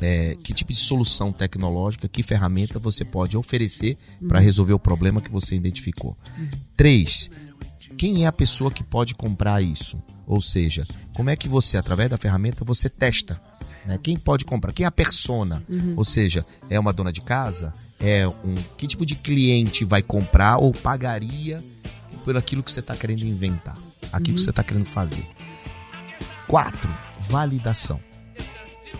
[0.00, 4.28] é, que tipo de solução tecnológica, que ferramenta você pode oferecer uhum.
[4.28, 6.16] para resolver o problema que você identificou.
[6.38, 6.48] Uhum.
[6.76, 7.30] Três,
[7.96, 10.02] quem é a pessoa que pode comprar isso?
[10.26, 13.40] Ou seja, como é que você, através da ferramenta, você testa?
[13.84, 13.98] Né?
[14.02, 14.72] Quem pode comprar?
[14.72, 15.62] Quem é a persona?
[15.68, 15.94] Uhum.
[15.96, 17.74] Ou seja, é uma dona de casa?
[17.98, 21.62] É um que tipo de cliente vai comprar ou pagaria
[22.24, 23.76] por aquilo que você está querendo inventar,
[24.12, 25.26] aquilo que você está querendo fazer?
[26.46, 28.00] Quatro, validação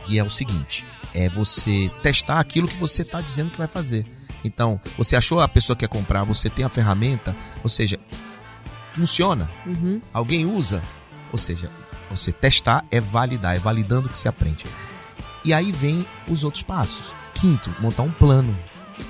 [0.04, 4.04] que é o seguinte: é você testar aquilo que você está dizendo que vai fazer.
[4.42, 7.98] Então, você achou a pessoa que quer comprar, você tem a ferramenta, ou seja,
[8.88, 9.50] funciona.
[9.66, 10.00] Uhum.
[10.12, 10.82] Alguém usa,
[11.30, 11.70] ou seja,
[12.10, 14.64] você testar é validar, é validando que se aprende.
[15.44, 17.14] E aí vem os outros passos.
[17.34, 18.56] Quinto, montar um plano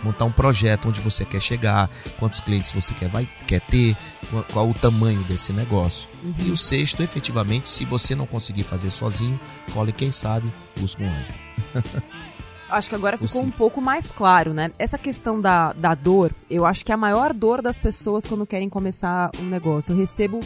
[0.02, 3.96] montar um projeto onde você quer chegar, quantos clientes você quer, vai, quer ter,
[4.30, 6.08] qual, qual o tamanho desse negócio.
[6.22, 6.34] Uhum.
[6.40, 9.38] E o sexto, efetivamente, se você não conseguir fazer sozinho,
[9.72, 12.00] cole quem sabe, busca um anjo.
[12.70, 14.70] Acho que agora ficou um pouco mais claro, né?
[14.78, 18.46] Essa questão da, da dor, eu acho que é a maior dor das pessoas quando
[18.46, 19.92] querem começar um negócio.
[19.92, 20.40] Eu recebo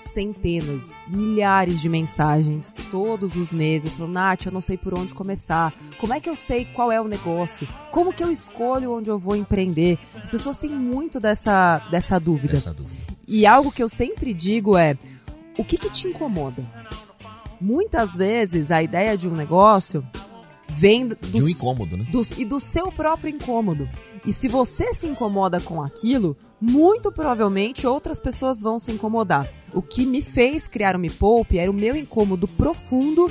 [0.00, 5.72] centenas, milhares de mensagens todos os meses falando, Nath, eu não sei por onde começar.
[5.98, 7.68] Como é que eu sei qual é o negócio?
[7.90, 9.98] Como que eu escolho onde eu vou empreender?
[10.20, 12.54] As pessoas têm muito dessa, dessa dúvida.
[12.54, 13.00] Dessa dúvida.
[13.28, 14.96] E algo que eu sempre digo é,
[15.56, 16.64] o que, que te incomoda?
[17.60, 20.04] Muitas vezes a ideia de um negócio
[20.74, 22.06] vem do, um incômodo, né?
[22.10, 23.88] Do, e do seu próprio incômodo.
[24.24, 29.50] E se você se incomoda com aquilo, muito provavelmente outras pessoas vão se incomodar.
[29.72, 33.30] O que me fez criar o Me Poupe era o meu incômodo profundo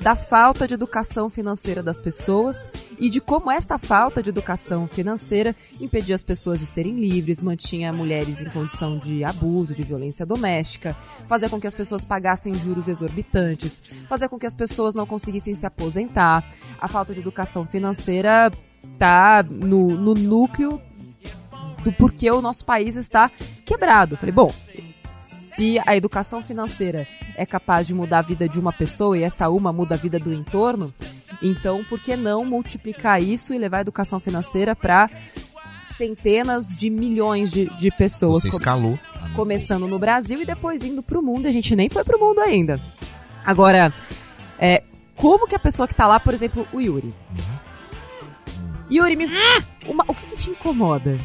[0.00, 5.54] da falta de educação financeira das pessoas e de como esta falta de educação financeira
[5.80, 10.96] impedia as pessoas de serem livres, mantinha mulheres em condição de abuso, de violência doméstica,
[11.26, 15.54] fazia com que as pessoas pagassem juros exorbitantes, fazia com que as pessoas não conseguissem
[15.54, 16.50] se aposentar.
[16.80, 18.50] A falta de educação financeira
[18.98, 20.80] tá no, no núcleo
[21.84, 23.30] do porquê o nosso país está
[23.64, 24.16] quebrado.
[24.16, 24.52] Falei, bom,
[25.20, 27.06] se a educação financeira
[27.36, 30.18] é capaz de mudar a vida de uma pessoa e essa uma muda a vida
[30.18, 30.92] do entorno,
[31.42, 35.10] então por que não multiplicar isso e levar a educação financeira para
[35.84, 38.42] centenas de milhões de, de pessoas?
[38.42, 38.98] Você escalou.
[39.36, 41.46] Começando no Brasil e depois indo para o mundo.
[41.46, 42.80] A gente nem foi para o mundo ainda.
[43.44, 43.92] Agora,
[44.58, 44.82] é,
[45.14, 47.14] como que a pessoa que está lá, por exemplo, o Yuri.
[47.30, 47.58] Uhum.
[48.90, 49.26] Yuri, me...
[49.86, 51.20] Uma, o que, que te incomoda?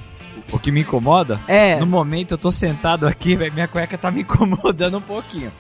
[0.52, 1.40] O que me incomoda?
[1.48, 1.80] É.
[1.80, 5.52] No momento eu tô sentado aqui, minha cueca tá me incomodando um pouquinho.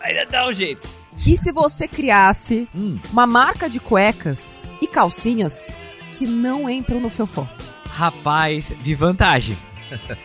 [0.00, 0.88] Ainda dá um jeito.
[1.26, 2.98] E se você criasse hum.
[3.12, 5.72] uma marca de cuecas e calcinhas
[6.12, 7.46] que não entram no Fiofó?
[7.90, 9.56] Rapaz, de vantagem.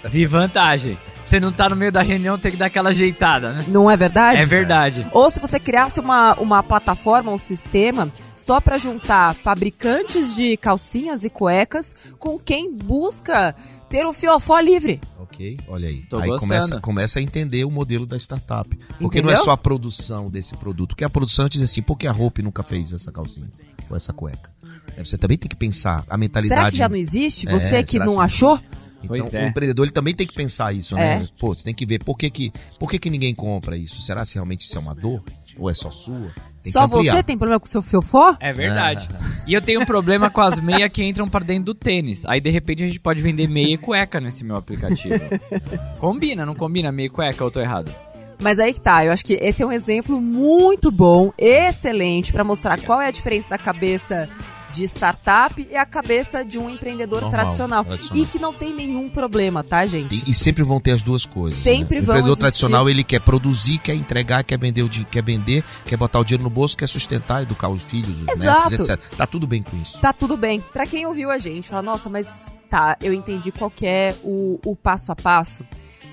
[0.10, 0.98] De vantagem.
[1.26, 3.66] Você não tá no meio da reunião, tem que dar aquela ajeitada, né?
[3.68, 4.42] Não é verdade?
[4.42, 5.08] É verdade.
[5.12, 11.24] Ou se você criasse uma, uma plataforma, um sistema, só para juntar fabricantes de calcinhas
[11.24, 13.56] e cuecas com quem busca
[13.94, 15.00] ter o fiofó livre.
[15.20, 16.02] Ok, olha aí.
[16.10, 18.76] Tô aí começa, começa a entender o modelo da startup.
[18.76, 19.26] Porque Entendeu?
[19.26, 20.90] não é só a produção desse produto.
[20.90, 23.52] Porque a produção diz assim, por que a roupa nunca fez essa calcinha?
[23.88, 24.52] Ou essa cueca?
[24.98, 26.60] Você também tem que pensar a mentalidade.
[26.60, 27.46] Será que já não existe?
[27.46, 28.60] Você é, que não achou?
[29.04, 29.46] Então, é.
[29.46, 31.22] o empreendedor ele também tem que pensar isso, né?
[31.22, 31.28] É.
[31.38, 34.02] Pô, você tem que ver por que, que, por que, que ninguém compra isso.
[34.02, 35.24] Será se realmente isso é uma dor?
[35.56, 36.34] Ou é só sua?
[36.64, 38.38] Tem só você tem problema com o seu fiofó?
[38.40, 39.10] É verdade.
[39.14, 39.34] Ah.
[39.46, 42.22] E eu tenho um problema com as meias que entram para dentro do tênis.
[42.26, 45.20] Aí, de repente, a gente pode vender meia e cueca nesse meu aplicativo.
[46.00, 47.94] combina, não combina meia e cueca ou eu tô errado?
[48.42, 52.44] Mas aí que tá, eu acho que esse é um exemplo muito bom, excelente, para
[52.44, 54.30] mostrar qual é a diferença da cabeça
[54.74, 57.86] de startup e a cabeça de um empreendedor Normal, tradicional.
[57.86, 58.24] tradicional.
[58.24, 60.24] E que não tem nenhum problema, tá, gente?
[60.26, 61.58] E, e sempre vão ter as duas coisas.
[61.58, 62.02] Sempre né?
[62.02, 62.16] vão.
[62.16, 62.42] O empreendedor existir.
[62.42, 66.50] tradicional, ele quer produzir, quer entregar, quer vender, quer vender, quer botar o dinheiro no
[66.50, 68.72] bolso, quer sustentar, educar os filhos, os Exato.
[68.72, 69.16] netos, etc.
[69.16, 70.02] Tá tudo bem com isso.
[70.02, 70.60] Tá tudo bem.
[70.74, 74.76] Para quem ouviu a gente, fala, nossa, mas tá, eu entendi qual é o, o
[74.76, 75.64] passo a passo.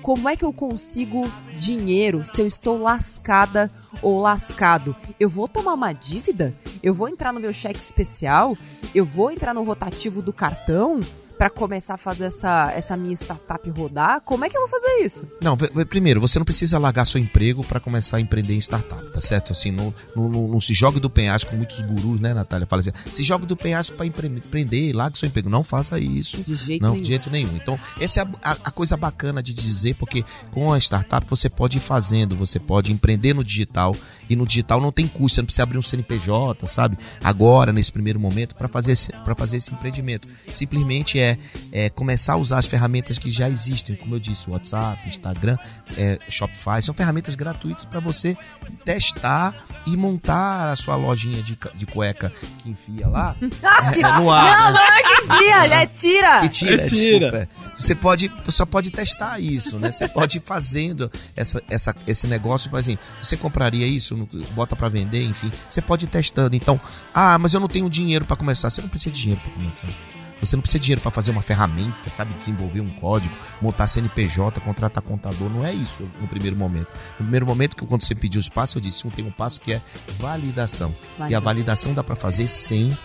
[0.01, 1.23] Como é que eu consigo
[1.55, 3.69] dinheiro se eu estou lascada
[4.01, 4.95] ou lascado?
[5.19, 6.55] Eu vou tomar uma dívida?
[6.81, 8.57] Eu vou entrar no meu cheque especial?
[8.95, 11.01] Eu vou entrar no rotativo do cartão?
[11.41, 15.03] Para começar a fazer essa, essa minha startup rodar, como é que eu vou fazer
[15.03, 15.23] isso?
[15.41, 19.19] Não, primeiro, você não precisa largar seu emprego para começar a empreender em startup, tá
[19.19, 19.51] certo?
[19.51, 22.67] Assim, não, não, não, não se jogue do penhasco com muitos gurus, né, Natália?
[22.67, 25.49] Fala assim, se jogue do penhasco para empreender, largue seu emprego.
[25.49, 26.43] Não faça isso.
[26.43, 27.01] De jeito não, nenhum.
[27.01, 27.55] de jeito nenhum.
[27.55, 31.49] Então, essa é a, a, a, coisa bacana de dizer, porque com a startup você
[31.49, 33.95] pode ir fazendo, você pode empreender no digital,
[34.29, 36.99] e no digital não tem custo, você não precisa abrir um CNPJ, sabe?
[37.23, 38.95] Agora, nesse primeiro momento, para fazer,
[39.35, 40.27] fazer esse empreendimento.
[40.53, 41.30] Simplesmente é,
[41.71, 45.57] é começar a usar as ferramentas que já existem, como eu disse, WhatsApp, Instagram,
[45.97, 48.35] é, Shopify, são ferramentas gratuitas para você
[48.85, 49.53] testar
[49.85, 54.45] e montar a sua lojinha de, de cueca que enfia lá é, no ar.
[54.45, 54.79] Não, né?
[54.79, 56.41] não é que enfia, é tira.
[56.41, 57.31] Que tira, é tira.
[57.31, 57.49] desculpa.
[57.75, 59.91] Você pode, só pode testar isso, né?
[59.91, 64.15] Você pode ir fazendo essa, essa, esse negócio, por exemplo, você compraria isso,
[64.51, 66.55] bota para vender, enfim, você pode ir testando.
[66.55, 66.79] Então,
[67.13, 68.69] ah, mas eu não tenho dinheiro para começar.
[68.69, 69.87] Você não precisa de dinheiro para começar.
[70.41, 72.33] Você não precisa de dinheiro para fazer uma ferramenta, sabe?
[72.33, 75.49] Desenvolver um código, montar CNPJ, contratar contador.
[75.49, 76.87] Não é isso no primeiro momento.
[77.19, 79.73] No primeiro momento, que quando você pediu os passos, eu disse: tem um passo que
[79.73, 79.81] é
[80.17, 80.93] validação.
[81.17, 81.29] validação.
[81.29, 82.97] E a validação dá para fazer sem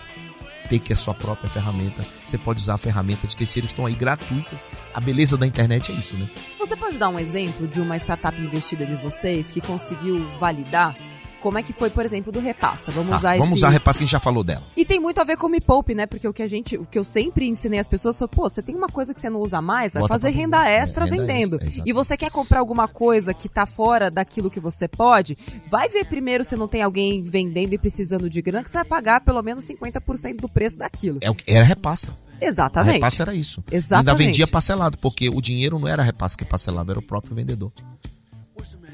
[0.67, 2.05] ter que a sua própria ferramenta.
[2.23, 4.65] Você pode usar a ferramenta de terceiros, estão aí gratuitas.
[4.93, 6.27] A beleza da internet é isso, né?
[6.59, 10.95] Você pode dar um exemplo de uma startup investida de vocês que conseguiu validar
[11.41, 12.91] como é que foi, por exemplo, do Repassa.
[12.91, 13.57] Vamos tá, usar Vamos esse...
[13.57, 14.63] usar Repassa que a gente já falou dela.
[14.75, 16.05] E tem muito a ver com o Me Poupe, né?
[16.05, 18.61] Porque o que a gente, o que eu sempre ensinei as pessoas foi, pô, você
[18.61, 21.25] tem uma coisa que você não usa mais, vai Bota fazer renda extra é, renda
[21.25, 21.55] vendendo.
[21.61, 25.37] Extra, e você quer comprar alguma coisa que tá fora daquilo que você pode,
[25.69, 28.85] vai ver primeiro se não tem alguém vendendo e precisando de grana, que você vai
[28.85, 31.19] pagar pelo menos 50% do preço daquilo.
[31.21, 32.13] É era Repassa.
[32.39, 32.89] Exatamente.
[32.89, 33.63] A repasse era isso.
[33.71, 34.09] Exatamente.
[34.09, 37.71] Ainda vendia parcelado, porque o dinheiro não era repasse que parcelava, era o próprio vendedor.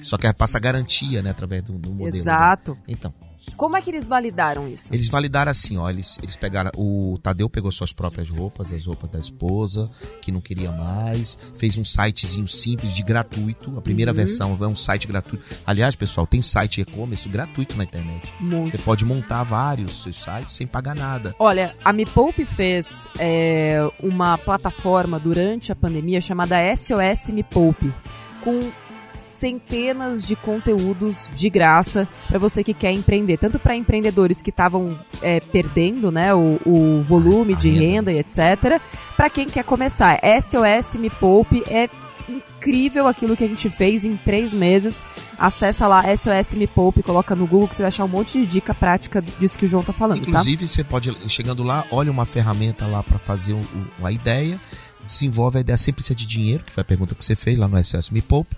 [0.03, 2.15] Só que passa garantia, né, através do, do modelo.
[2.15, 2.73] Exato.
[2.73, 2.81] Né?
[2.89, 3.13] Então.
[3.57, 4.93] Como é que eles validaram isso?
[4.93, 5.89] Eles validaram assim, ó.
[5.89, 6.71] Eles, eles pegaram.
[6.75, 9.89] O Tadeu pegou suas próprias roupas, as roupas da esposa,
[10.21, 11.37] que não queria mais.
[11.55, 13.77] Fez um sitezinho simples de gratuito.
[13.77, 14.15] A primeira uhum.
[14.15, 15.43] versão é um site gratuito.
[15.65, 18.31] Aliás, pessoal, tem site e-commerce gratuito na internet.
[18.39, 18.69] Muito.
[18.69, 21.35] Você pode montar vários seus sites sem pagar nada.
[21.37, 27.93] Olha, a Me Poupe fez é, uma plataforma durante a pandemia chamada SOS Me Poupe.
[28.41, 28.71] Com
[29.17, 34.97] centenas de conteúdos de graça para você que quer empreender, tanto para empreendedores que estavam
[35.21, 38.81] é, perdendo, né, o, o volume de renda e etc,
[39.15, 40.19] para quem quer começar.
[40.41, 41.89] SOS Me Poupe é
[42.29, 45.05] incrível aquilo que a gente fez em três meses.
[45.37, 48.47] Acessa lá SOS Me Poupe, coloca no Google que você vai achar um monte de
[48.47, 50.21] dica prática disso que o João tá falando.
[50.21, 50.29] Tá?
[50.29, 50.71] Inclusive, tá?
[50.71, 53.55] você pode, chegando lá, olha uma ferramenta lá para fazer
[53.99, 54.59] uma ideia,
[55.05, 57.67] desenvolve a ideia sem precisar de dinheiro, que foi a pergunta que você fez lá
[57.67, 58.55] no SOS Me Poupe.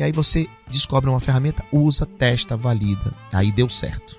[0.00, 3.12] E aí você descobre uma ferramenta, usa, testa, valida.
[3.30, 4.18] Aí deu certo.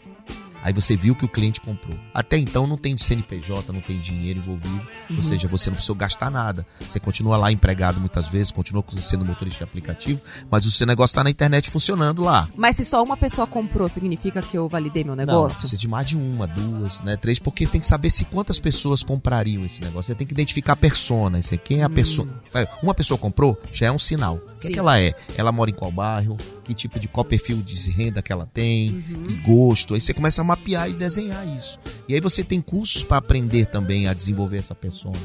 [0.61, 1.97] Aí você viu que o cliente comprou.
[2.13, 4.81] Até então não tem CNPJ, não tem dinheiro envolvido.
[5.09, 5.17] Uhum.
[5.17, 6.65] Ou seja, você não precisou gastar nada.
[6.87, 11.13] Você continua lá empregado muitas vezes, continua sendo motorista de aplicativo, mas o seu negócio
[11.13, 12.47] está na internet funcionando lá.
[12.55, 15.41] Mas se só uma pessoa comprou, significa que eu validei meu negócio?
[15.41, 17.17] Não, precisa de mais de uma, duas, né?
[17.17, 20.07] Três, porque tem que saber se quantas pessoas comprariam esse negócio.
[20.07, 21.39] Você tem que identificar a persona.
[21.63, 21.93] Quem é a hum.
[21.93, 22.27] pessoa.
[22.81, 24.35] Uma pessoa comprou, já é um sinal.
[24.35, 25.13] O que, é que ela é?
[25.35, 26.37] Ela mora em qual bairro?
[26.63, 28.91] Que tipo de qual perfil de renda que ela tem?
[28.91, 29.23] Uhum.
[29.23, 29.93] Que gosto?
[29.93, 31.79] Aí você começa a mapear e desenhar isso.
[32.07, 35.19] E aí você tem cursos para aprender também a desenvolver essa persona.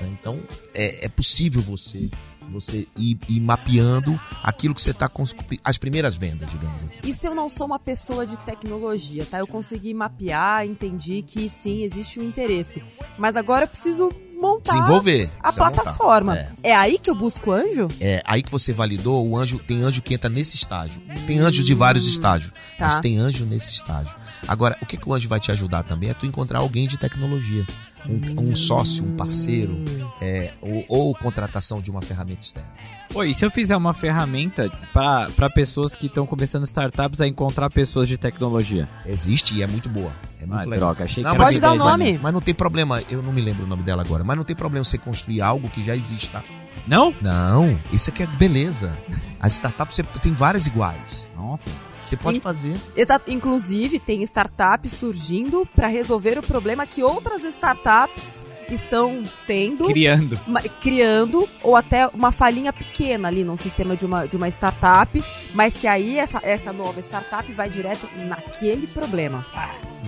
[0.00, 0.16] Né?
[0.20, 0.38] Então
[0.72, 2.08] é, é possível você
[2.50, 5.22] você ir, ir, mapeando aquilo que você está com
[5.62, 7.00] as primeiras vendas, digamos assim.
[7.04, 9.38] E se eu não sou uma pessoa de tecnologia, tá?
[9.38, 12.82] Eu consegui mapear, entendi que sim, existe um interesse.
[13.18, 14.10] Mas agora eu preciso
[14.40, 16.38] montar Desenvolver, a plataforma.
[16.38, 16.70] É.
[16.70, 16.74] é.
[16.74, 17.88] aí que eu busco anjo?
[18.00, 21.02] É aí que você validou, o anjo tem anjo que entra nesse estágio.
[21.26, 22.86] Tem anjos de vários hum, estágios, tá.
[22.86, 24.16] mas tem anjo nesse estágio.
[24.46, 26.98] Agora, o que, que o anjo vai te ajudar também é tu encontrar alguém de
[26.98, 27.66] tecnologia.
[28.08, 29.76] Um, um sócio, um parceiro,
[30.20, 32.72] é, ou, ou, contratação de uma ferramenta externa.
[33.14, 37.68] Oi, e se eu fizer uma ferramenta para pessoas que estão começando startups a encontrar
[37.70, 38.88] pessoas de tecnologia?
[39.04, 40.12] Existe e é muito boa.
[40.40, 40.78] É muito ah, legal.
[40.78, 42.18] Droga, achei não, que Pode dar o nome.
[42.22, 44.54] Mas não tem problema, eu não me lembro o nome dela agora, mas não tem
[44.54, 46.44] problema você construir algo que já existe, tá?
[46.86, 47.14] Não?
[47.20, 48.96] Não, isso aqui é beleza.
[49.40, 51.28] As startups você tem várias iguais.
[51.36, 51.70] Nossa.
[52.08, 52.74] Você pode In, fazer.
[52.96, 53.30] Exato.
[53.30, 59.86] Inclusive, tem startups surgindo para resolver o problema que outras startups estão tendo.
[59.86, 60.38] Criando.
[60.46, 65.22] Uma, criando, ou até uma falhinha pequena ali num sistema de uma, de uma startup,
[65.54, 69.44] mas que aí essa, essa nova startup vai direto naquele problema.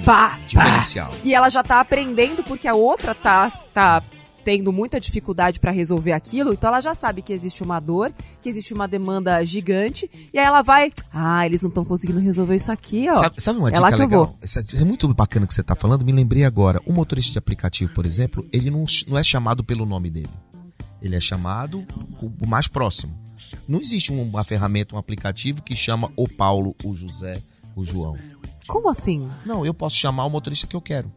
[0.04, 0.38] Pá!
[0.46, 1.12] Diferencial.
[1.24, 4.02] E ela já tá aprendendo porque a outra tá, tá
[4.44, 8.48] tendo muita dificuldade para resolver aquilo, então ela já sabe que existe uma dor, que
[8.48, 12.72] existe uma demanda gigante, e aí ela vai, ah, eles não estão conseguindo resolver isso
[12.72, 13.12] aqui, ó.
[13.14, 14.38] Sabe, sabe uma é dica eu legal?
[14.42, 16.80] é muito bacana que você está falando, me lembrei agora.
[16.86, 20.30] O motorista de aplicativo, por exemplo, ele não, não é chamado pelo nome dele.
[21.02, 21.86] Ele é chamado
[22.40, 23.18] o mais próximo.
[23.66, 27.40] Não existe um- uma ferramenta, um aplicativo que chama o Paulo, o José,
[27.74, 28.16] o João.
[28.66, 29.28] Como assim?
[29.44, 31.10] Não, eu posso chamar o motorista que eu quero.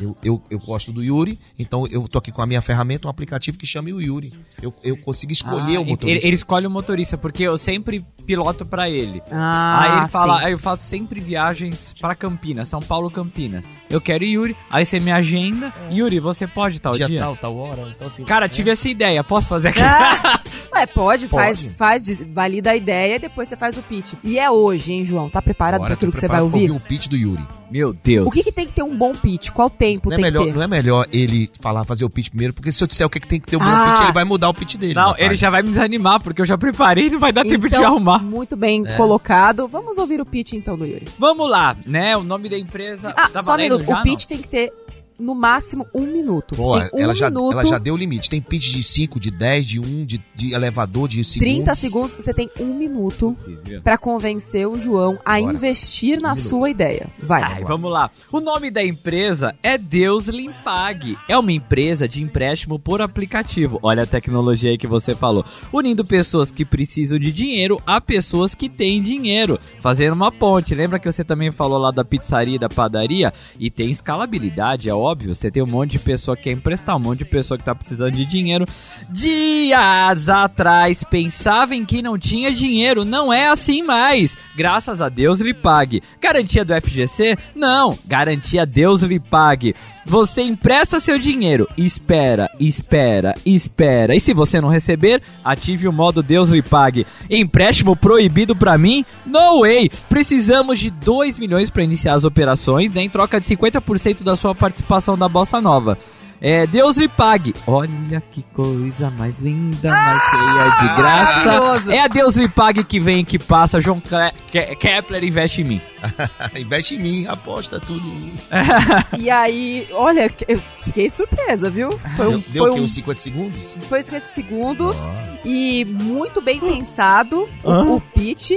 [0.00, 3.10] Eu, eu, eu gosto do Yuri, então eu tô aqui com a minha ferramenta, um
[3.10, 4.32] aplicativo que chama o Yuri.
[4.60, 6.26] Eu, eu consigo escolher Ah, o ele- motorista.
[6.26, 9.22] Ele, escolhe o motorista, porque eu sempre piloto pra ele.
[9.30, 10.44] Ah, aí ele fala, sim.
[10.46, 13.64] aí eu faço sempre viagens pra Campinas, São Paulo, Campinas.
[13.88, 15.72] Eu quero Yuri, aí você me agenda.
[15.90, 17.06] Yuri, você pode tal dia?
[17.06, 17.88] dia tal, tal hora.
[17.94, 19.80] Então, assim, Cara, tive essa ideia, posso fazer aqui?
[19.80, 20.40] Ah,
[20.76, 21.70] ué, pode, faz, Pode.
[21.74, 24.14] faz, diz- valida a ideia e depois você faz o pitch.
[24.22, 25.28] E é hoje, hein, João?
[25.28, 26.70] Tá preparado Agora para aquilo tô que você vai pra ouvir?
[26.70, 27.42] o pitch do Yuri.
[27.70, 28.28] Meu Deus.
[28.28, 29.50] O que, que tem que ter um bom pitch?
[29.50, 30.54] Qual tempo Não é, tem melhor, que ter?
[30.56, 33.18] não é melhor ele falar, fazer o pitch primeiro, porque se eu disser o que,
[33.18, 33.90] que tem que ter o bom Ah.
[33.92, 34.94] pitch, ele vai mudar o pitch dele.
[34.94, 37.68] Não, ele já vai me desanimar, porque eu já preparei e não vai dar tempo
[37.68, 38.20] de Então, arrumar.
[38.22, 38.96] Muito bem É.
[38.96, 39.66] colocado.
[39.66, 41.06] Vamos ouvir o pitch então do Yuri.
[41.18, 42.16] Vamos lá, né?
[42.16, 43.12] O nome da empresa.
[43.16, 43.84] Ah, tá só um minuto.
[43.84, 44.72] já, O pitch tem que ter
[45.18, 46.54] no máximo um minuto.
[46.58, 48.28] Um ela, já, minuto, ela já deu o limite.
[48.28, 51.54] Tem pitch de 5, de 10, de 1, de, de elevador, de segundos.
[51.54, 52.14] 30 segundos.
[52.16, 53.36] Você tem um minuto
[53.82, 55.52] pra convencer o João a Bora.
[55.54, 56.48] investir na Um minuto.
[56.48, 57.08] sua ideia.
[57.18, 57.42] Vai.
[57.42, 58.10] Ai, vamos lá.
[58.30, 61.16] O nome da empresa é Deus Limpag.
[61.28, 63.78] É uma empresa de empréstimo por aplicativo.
[63.82, 65.44] Olha a tecnologia aí que você falou.
[65.72, 69.58] Unindo pessoas que precisam de dinheiro a pessoas que têm dinheiro.
[69.80, 70.74] Fazendo uma ponte.
[70.74, 73.32] Lembra que você também falou lá da pizzaria e da padaria?
[73.58, 75.05] E tem escalabilidade, é óbvio.
[75.14, 77.74] Você tem um monte de pessoa que quer emprestar, um monte de pessoa que tá
[77.74, 78.66] precisando de dinheiro.
[79.10, 83.04] Dias atrás pensava em que não tinha dinheiro.
[83.04, 84.36] Não é assim mais.
[84.56, 86.02] Graças a Deus lhe pague.
[86.20, 87.36] Garantia do FGC?
[87.54, 87.98] Não.
[88.06, 89.74] Garantia Deus lhe pague.
[90.06, 94.14] Você empresta seu dinheiro, espera, espera, espera.
[94.14, 97.04] E se você não receber, ative o modo Deus lhe pague.
[97.28, 99.04] Empréstimo proibido pra mim?
[99.26, 99.90] No way!
[100.08, 104.54] Precisamos de 2 milhões pra iniciar as operações, né, em troca de 50% da sua
[104.54, 105.98] participação da Bossa Nova.
[106.40, 107.54] É, Deus lhe pague.
[107.66, 111.32] Olha que coisa mais linda, mais cheia de graça.
[111.48, 111.92] Maravilhoso.
[111.92, 113.80] É a Deus lhe pague que vem e que passa.
[113.80, 115.80] João Cle- Ke- Kepler investe em mim.
[116.56, 118.32] Investe em mim, aposta tudo em mim.
[119.18, 121.98] E aí, olha, eu fiquei surpresa, viu?
[122.16, 122.80] Foi um, deu deu foi o quê?
[122.80, 123.74] um Uns 50 segundos?
[123.88, 124.96] Foi 50 segundos
[125.44, 128.52] e muito bem pensado o, o pitch.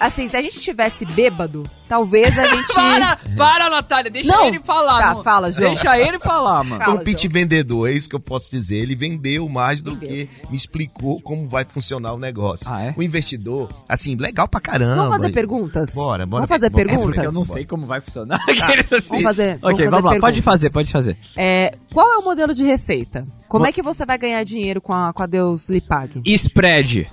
[0.00, 2.74] Assim, se a gente tivesse bêbado, talvez a gente.
[2.74, 4.46] Para, para, Natália, deixa Não.
[4.46, 4.98] ele falar.
[5.00, 5.74] Tá, não- fala, João.
[5.74, 6.76] Deixa ele falar, mano.
[6.76, 7.32] Foi Fala, um pitch João.
[7.32, 8.76] vendedor, é isso que eu posso dizer.
[8.76, 10.08] Ele vendeu mais do Vendeu.
[10.08, 12.66] que me explicou como vai funcionar o negócio.
[12.70, 12.94] Ah, é?
[12.96, 14.96] O investidor, assim, legal pra caramba.
[14.96, 15.90] Vamos fazer perguntas?
[15.94, 16.40] Bora, bora.
[16.46, 17.14] Vamos fazer Vamos- perguntas?
[17.14, 18.40] Porque eu não sei como vai funcionar.
[18.48, 19.08] Aqueles assim.
[19.08, 19.58] Vamos fazer.
[19.58, 20.20] vamos Ok, fazer vamos lá.
[20.20, 21.16] Pode fazer, pode fazer.
[21.36, 23.26] É, qual é o modelo de receita?
[23.48, 26.20] Como é que você vai ganhar dinheiro com a, com a Deus lhe pague?
[26.26, 27.08] Spread.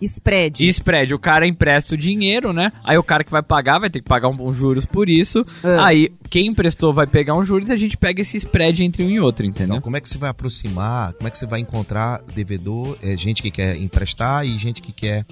[0.00, 0.66] Spread.
[0.68, 1.14] Spread.
[1.14, 2.72] O cara empresta o dinheiro, né?
[2.84, 5.44] Aí o cara que vai pagar vai ter que pagar um, um juros por isso.
[5.64, 5.86] Ah.
[5.86, 9.10] Aí quem emprestou vai pegar um juros e a gente pega esse spread entre um
[9.10, 9.80] e outro, Então, entendeu?
[9.82, 11.12] como é que você vai aproximar?
[11.14, 14.92] Como é que você vai encontrar devedor, é, gente que quer emprestar e gente que
[14.92, 15.24] quer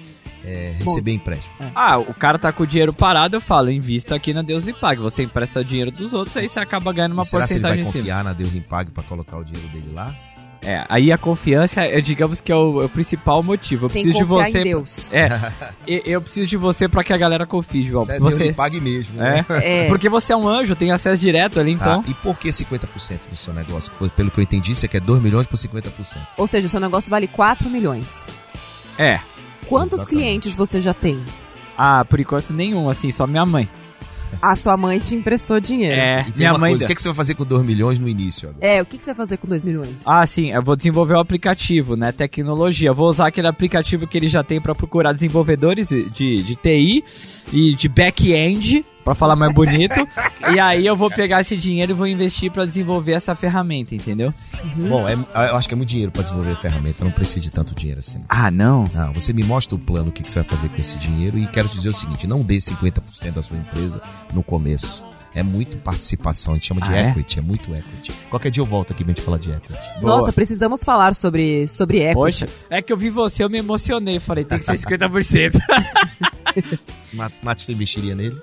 [0.43, 1.53] é, receber empréstimo?
[1.75, 4.73] Ah, o cara tá com o dinheiro parado, eu falo, invista aqui na Deus lhe
[4.73, 5.01] pague.
[5.01, 7.61] Você empresta o dinheiro dos outros, aí você acaba ganhando uma E será que ele
[7.61, 10.15] vai porcentagem confiar na Deus lhe pague pra colocar o dinheiro dele lá?
[10.67, 13.85] É, aí a confiança, é, digamos que é o, é o principal motivo.
[13.85, 14.59] Eu Tem preciso de você.
[14.59, 15.13] em Deus.
[15.13, 15.29] É,
[15.87, 18.03] e- eu preciso de você pra que a galera confie, João.
[18.03, 19.21] É, Deus você lhe pague mesmo.
[19.23, 19.45] é, né?
[19.63, 19.85] É.
[19.87, 22.03] porque você é um anjo, tem acesso direto ali, então.
[22.03, 23.89] Tá, e por que 50% do seu negócio?
[23.93, 26.17] Que foi, pelo que eu entendi, você quer 2 milhões por 50%.
[26.35, 28.27] Ou seja, seu negócio vale 4 milhões.
[28.99, 29.21] É.
[29.67, 30.25] Quantos Exatamente.
[30.25, 31.23] clientes você já tem?
[31.77, 33.69] Ah, por enquanto nenhum, assim, só minha mãe.
[34.41, 35.99] A sua mãe te emprestou dinheiro.
[35.99, 36.71] É, E tem minha uma mãe.
[36.71, 38.65] coisa, o que, que você vai fazer com 2 milhões no início agora?
[38.65, 39.89] É, o que, que você vai fazer com 2 milhões?
[40.05, 42.11] Ah, sim, eu vou desenvolver o aplicativo, né?
[42.11, 42.93] Tecnologia.
[42.93, 47.03] Vou usar aquele aplicativo que ele já tem pra procurar desenvolvedores de, de TI
[47.51, 49.95] e de back-end, pra falar mais bonito.
[50.53, 54.33] e aí eu vou pegar esse dinheiro e vou investir pra desenvolver essa ferramenta, entendeu?
[54.75, 55.13] Bom, é-
[55.49, 57.99] eu acho que é muito dinheiro pra desenvolver a ferramenta, não precisa de tanto dinheiro
[57.99, 58.23] assim.
[58.27, 58.85] Ah, não?
[58.93, 61.37] Não, você me mostra o plano, o que, que você vai fazer com esse dinheiro
[61.37, 64.01] e quero te dizer o seguinte, não dê 50% da sua empresa
[64.33, 65.05] no começo.
[65.35, 67.09] É muito participação, a gente chama de Ah, é?
[67.09, 67.41] equity, é?
[67.43, 68.11] muito equity.
[68.29, 69.79] Qualquer dia eu volto aqui pra gente falar de equity.
[70.01, 70.15] Boa.
[70.17, 72.15] Nossa, precisamos falar sobre, sobre equity.
[72.15, 74.19] Poxa, é que eu vi você, eu me emocionei.
[74.19, 75.59] Falei, tem que ser 50%.
[77.13, 78.35] Ma- Mate, você investiria nele?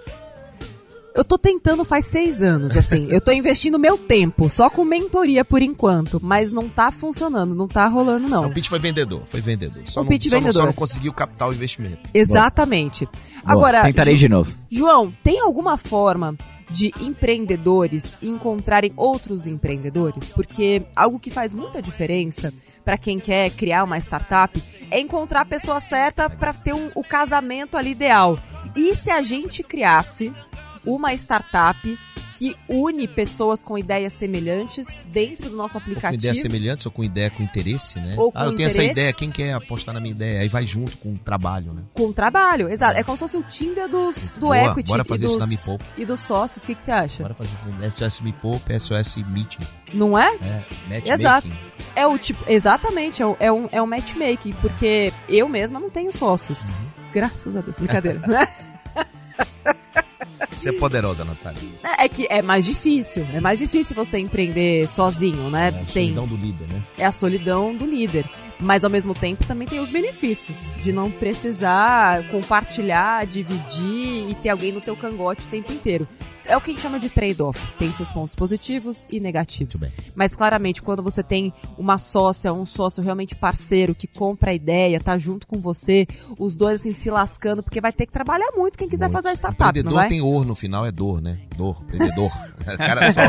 [1.15, 3.07] Eu tô tentando faz seis anos, assim.
[3.09, 7.69] eu tô investindo meu tempo, só com mentoria por enquanto, mas não tá funcionando, não
[7.69, 8.47] tá rolando, não.
[8.47, 9.85] O pitch foi vendedor, foi vendedor.
[9.87, 10.61] Só, O não, pitch só, não- vendedor.
[10.61, 12.11] só não conseguiu captar o investimento.
[12.13, 13.07] Exatamente.
[13.07, 14.53] Boa, Agora, tentarei Ju- de novo.
[14.69, 16.37] João, tem alguma forma
[16.69, 20.31] de empreendedores encontrarem outros empreendedores?
[20.31, 22.53] Porque algo que faz muita diferença
[22.85, 27.05] para quem quer criar uma startup é encontrar a pessoa certa para ter um- o
[27.05, 28.37] casamento ali ideal.
[28.75, 30.33] E se a gente criasse
[30.87, 31.99] uma startup
[32.37, 36.21] que une pessoas com ideias semelhantes dentro do nosso Ou com aplicativo?
[36.21, 38.15] ideias semelhantes ou com ideia com interesse, né?
[38.19, 38.99] Ou com ah, eu tenho essa interesse.
[39.01, 40.41] ideia, quem quer apostar na minha ideia?
[40.41, 41.83] Aí vai junto com o trabalho, né?
[41.93, 42.99] Com trabalho, exato.
[42.99, 45.49] É como se fosse o Tinder dos, do Boa, equity bora e, fazer isso dos,
[45.49, 45.85] na Me Poupa.
[45.97, 46.65] e dos sócios.
[46.65, 47.23] O que, que você acha?
[47.23, 47.53] Bora fazer
[47.87, 48.05] isso.
[48.05, 49.63] SOS Me Poupa, SOS Meeting.
[49.93, 50.35] Não é?
[50.43, 51.13] É, matchmaking.
[51.13, 51.53] Exato.
[51.95, 55.89] É o tipo, exatamente, é, o- é um, é um matchmaking, porque eu mesma não
[55.89, 56.73] tenho sócios.
[56.73, 56.79] Uhum.
[57.13, 58.21] Graças a Deus, brincadeira.
[60.51, 61.61] Você é poderosa, Natália.
[61.99, 65.73] é que é mais difícil, é mais difícil você empreender sozinho, né?
[65.75, 66.83] É a Sem, solidão do líder, né?
[66.99, 68.29] é a solidão do líder.
[68.59, 74.49] Mas ao mesmo tempo também tem os benefícios de não precisar compartilhar, dividir e ter
[74.51, 76.07] alguém no teu cangote o tempo inteiro.
[76.47, 77.61] É o que a gente chama de trade-off.
[77.79, 79.81] Tem seus pontos positivos e negativos.
[79.81, 79.95] Muito.
[80.15, 85.01] Mas claramente, quando você tem uma sócia, um sócio realmente parceiro que compra a ideia,
[85.01, 86.07] tá junto com você,
[86.39, 89.33] os dois assim se lascando, porque vai ter que trabalhar muito quem quiser fazer a
[89.33, 90.09] startup, não Empreendedor vai?
[90.09, 91.39] tem or no final, é dor, né?
[91.57, 92.31] Dor, empreendedor.
[92.61, 93.21] O cara só.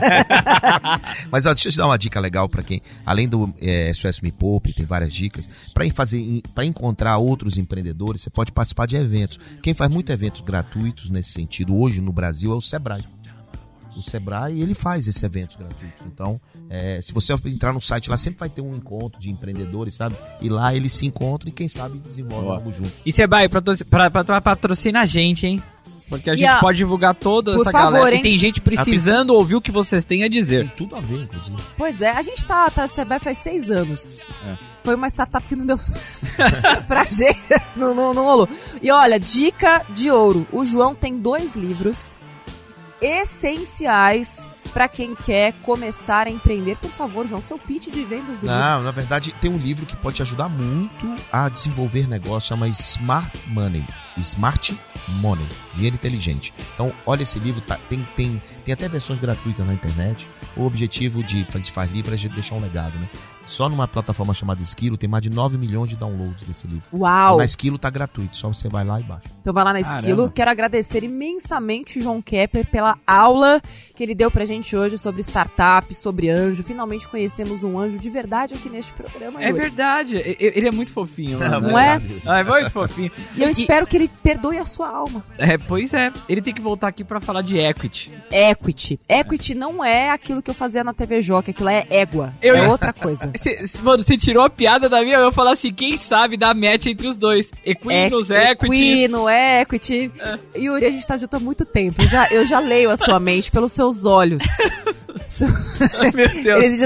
[1.31, 4.19] Mas ó, deixa eu te dar uma dica legal pra quem, além do é, SOS
[4.21, 5.49] Me Poupe, tem várias dicas.
[5.73, 9.39] Pra fazer, para encontrar outros empreendedores, você pode participar de eventos.
[9.61, 13.04] Quem faz muitos eventos gratuitos nesse sentido hoje no Brasil é o Sebrae.
[13.97, 16.05] O Sebrae, ele faz esses eventos gratuitos.
[16.05, 16.39] Então,
[16.69, 20.15] é, se você entrar no site lá, sempre vai ter um encontro de empreendedores, sabe?
[20.41, 23.01] E lá eles se encontram e quem sabe desenvolvem algo juntos.
[23.05, 23.13] E
[23.89, 25.63] pra, patrocina a gente, hein?
[26.07, 28.13] Porque a E gente a- pode divulgar toda Por essa favor, galera.
[28.15, 28.19] hein?
[28.19, 30.69] E tem gente precisando ouvir o que vocês têm a Tem dizer.
[30.77, 31.57] tudo a ver, inclusive.
[31.75, 34.27] Pois é, a gente tá atrás do Sebrae faz seis anos.
[34.45, 34.55] É.
[34.83, 35.77] Foi uma startup que não deu
[36.87, 37.39] pra gente,
[37.75, 38.47] não, não, não rolou.
[38.83, 42.15] E olha, dica de ouro: o João tem dois livros
[43.05, 46.75] essenciais pra quem quer começar a empreender.
[46.77, 48.47] Por favor, João, seu pitch de vendas do livro.
[48.47, 52.67] Não, na verdade, tem um livro que pode te ajudar muito a desenvolver negócio, chama
[52.67, 53.85] Smart Money.
[54.17, 54.77] Smart
[55.21, 55.45] Money,
[55.75, 56.53] dinheiro inteligente.
[56.73, 60.27] Então, olha esse livro, tá- tem, tem, tem até versões gratuitas na internet.
[60.57, 63.07] O objetivo de fazer faz livro é deixar um legado, né?
[63.45, 66.89] Só numa plataforma chamada Esquilo tem mais de 9 milhões de downloads desse livro.
[66.91, 67.37] Uau!
[67.37, 69.27] Na Esquilo tá gratuito, só você vai lá e baixa.
[69.39, 69.99] Então vai lá na Caramba.
[69.99, 70.31] Esquilo.
[70.31, 73.61] Quero agradecer imensamente o João Kepler pela aula
[73.95, 76.63] que ele deu pra gente hoje sobre startup, sobre anjo.
[76.63, 79.41] Finalmente conhecemos um anjo de verdade aqui neste programa.
[79.41, 79.59] É Yuri.
[79.61, 80.15] verdade.
[80.17, 81.37] e- e- Ele é muito fofinho.
[81.39, 81.67] mano.
[81.69, 82.01] Não é?
[82.25, 83.11] Ah, é muito fofinho.
[83.35, 85.23] E eu espero que ele perdoe a sua alma.
[85.37, 86.11] É, pois é.
[86.27, 88.11] Ele tem que voltar aqui pra falar de equity.
[88.31, 88.99] Equity.
[89.07, 92.33] Equity não é aquilo que eu fazia na TV Jockey, aquilo é égua.
[92.41, 93.31] Eu- É outra coisa.
[93.37, 96.53] Cê- mano, você tirou a piada da minha, eu ia falar assim, quem sabe dar
[96.55, 97.47] match entre os dois.
[97.63, 98.75] Equinos, É- equity.
[98.75, 100.11] Equino, equity.
[100.57, 102.01] Yuri, a gente tá junto há muito tempo.
[102.01, 104.43] Eu já, eu já leio a sua mente pelos seus olhos.
[105.27, 105.47] Seu-
[106.13, 106.63] Meu Deus.
[106.63, 106.79] Eles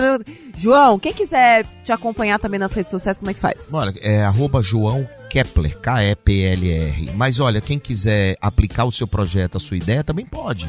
[0.55, 3.73] João, quem quiser te acompanhar também nas redes sociais, como é que faz?
[3.73, 7.11] Olha, é arroba João Kepler, K-E-P-L-R.
[7.15, 10.67] Mas olha, quem quiser aplicar o seu projeto, a sua ideia, também pode.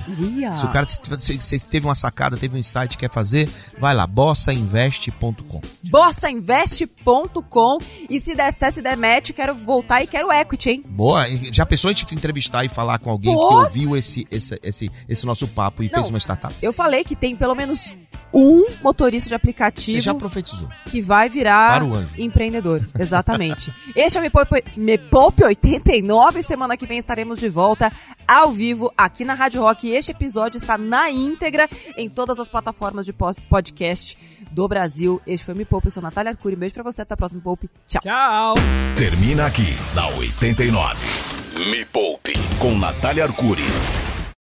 [0.55, 1.01] Se o cara se,
[1.41, 3.49] se- teve uma sacada, teve um insight, quer fazer,
[3.79, 5.61] vai lá, bossainvest.com.
[5.91, 10.83] bossainvest.com e se der certo, se der match, quero voltar e quero equity, hein?
[10.89, 13.49] Boa, já pensou a gente entrevistar e falar com alguém Pô.
[13.49, 15.95] que ouviu esse, esse, esse, esse nosso papo e Não.
[15.95, 16.55] fez uma startup?
[16.63, 17.95] Eu falei que tem pelo menos
[18.33, 20.69] um motorista de aplicativo Você já profetizou.
[20.87, 21.83] que vai virar
[22.17, 22.87] empreendedor.
[22.99, 23.73] Exatamente.
[23.97, 26.43] este é o Me Poupe, Me Poupe 89.
[26.43, 27.91] Semana que vem estaremos de volta
[28.27, 29.89] ao vivo aqui na Rádio Rock.
[29.89, 34.17] E este episódio está na íntegra em todas as plataformas de po- podcast
[34.51, 35.21] do Brasil.
[35.27, 35.87] Este foi o Me Poupe.
[35.89, 36.57] Eu sou Natália Arcuri.
[36.57, 37.03] Um beijo pra você.
[37.03, 37.69] Até a próxima Me Poupe.
[37.87, 38.03] Tchau.
[38.03, 38.55] Tchau.
[38.97, 40.97] Termina aqui, na 89.
[41.71, 43.65] Me Poupe, com Natália Arcuri.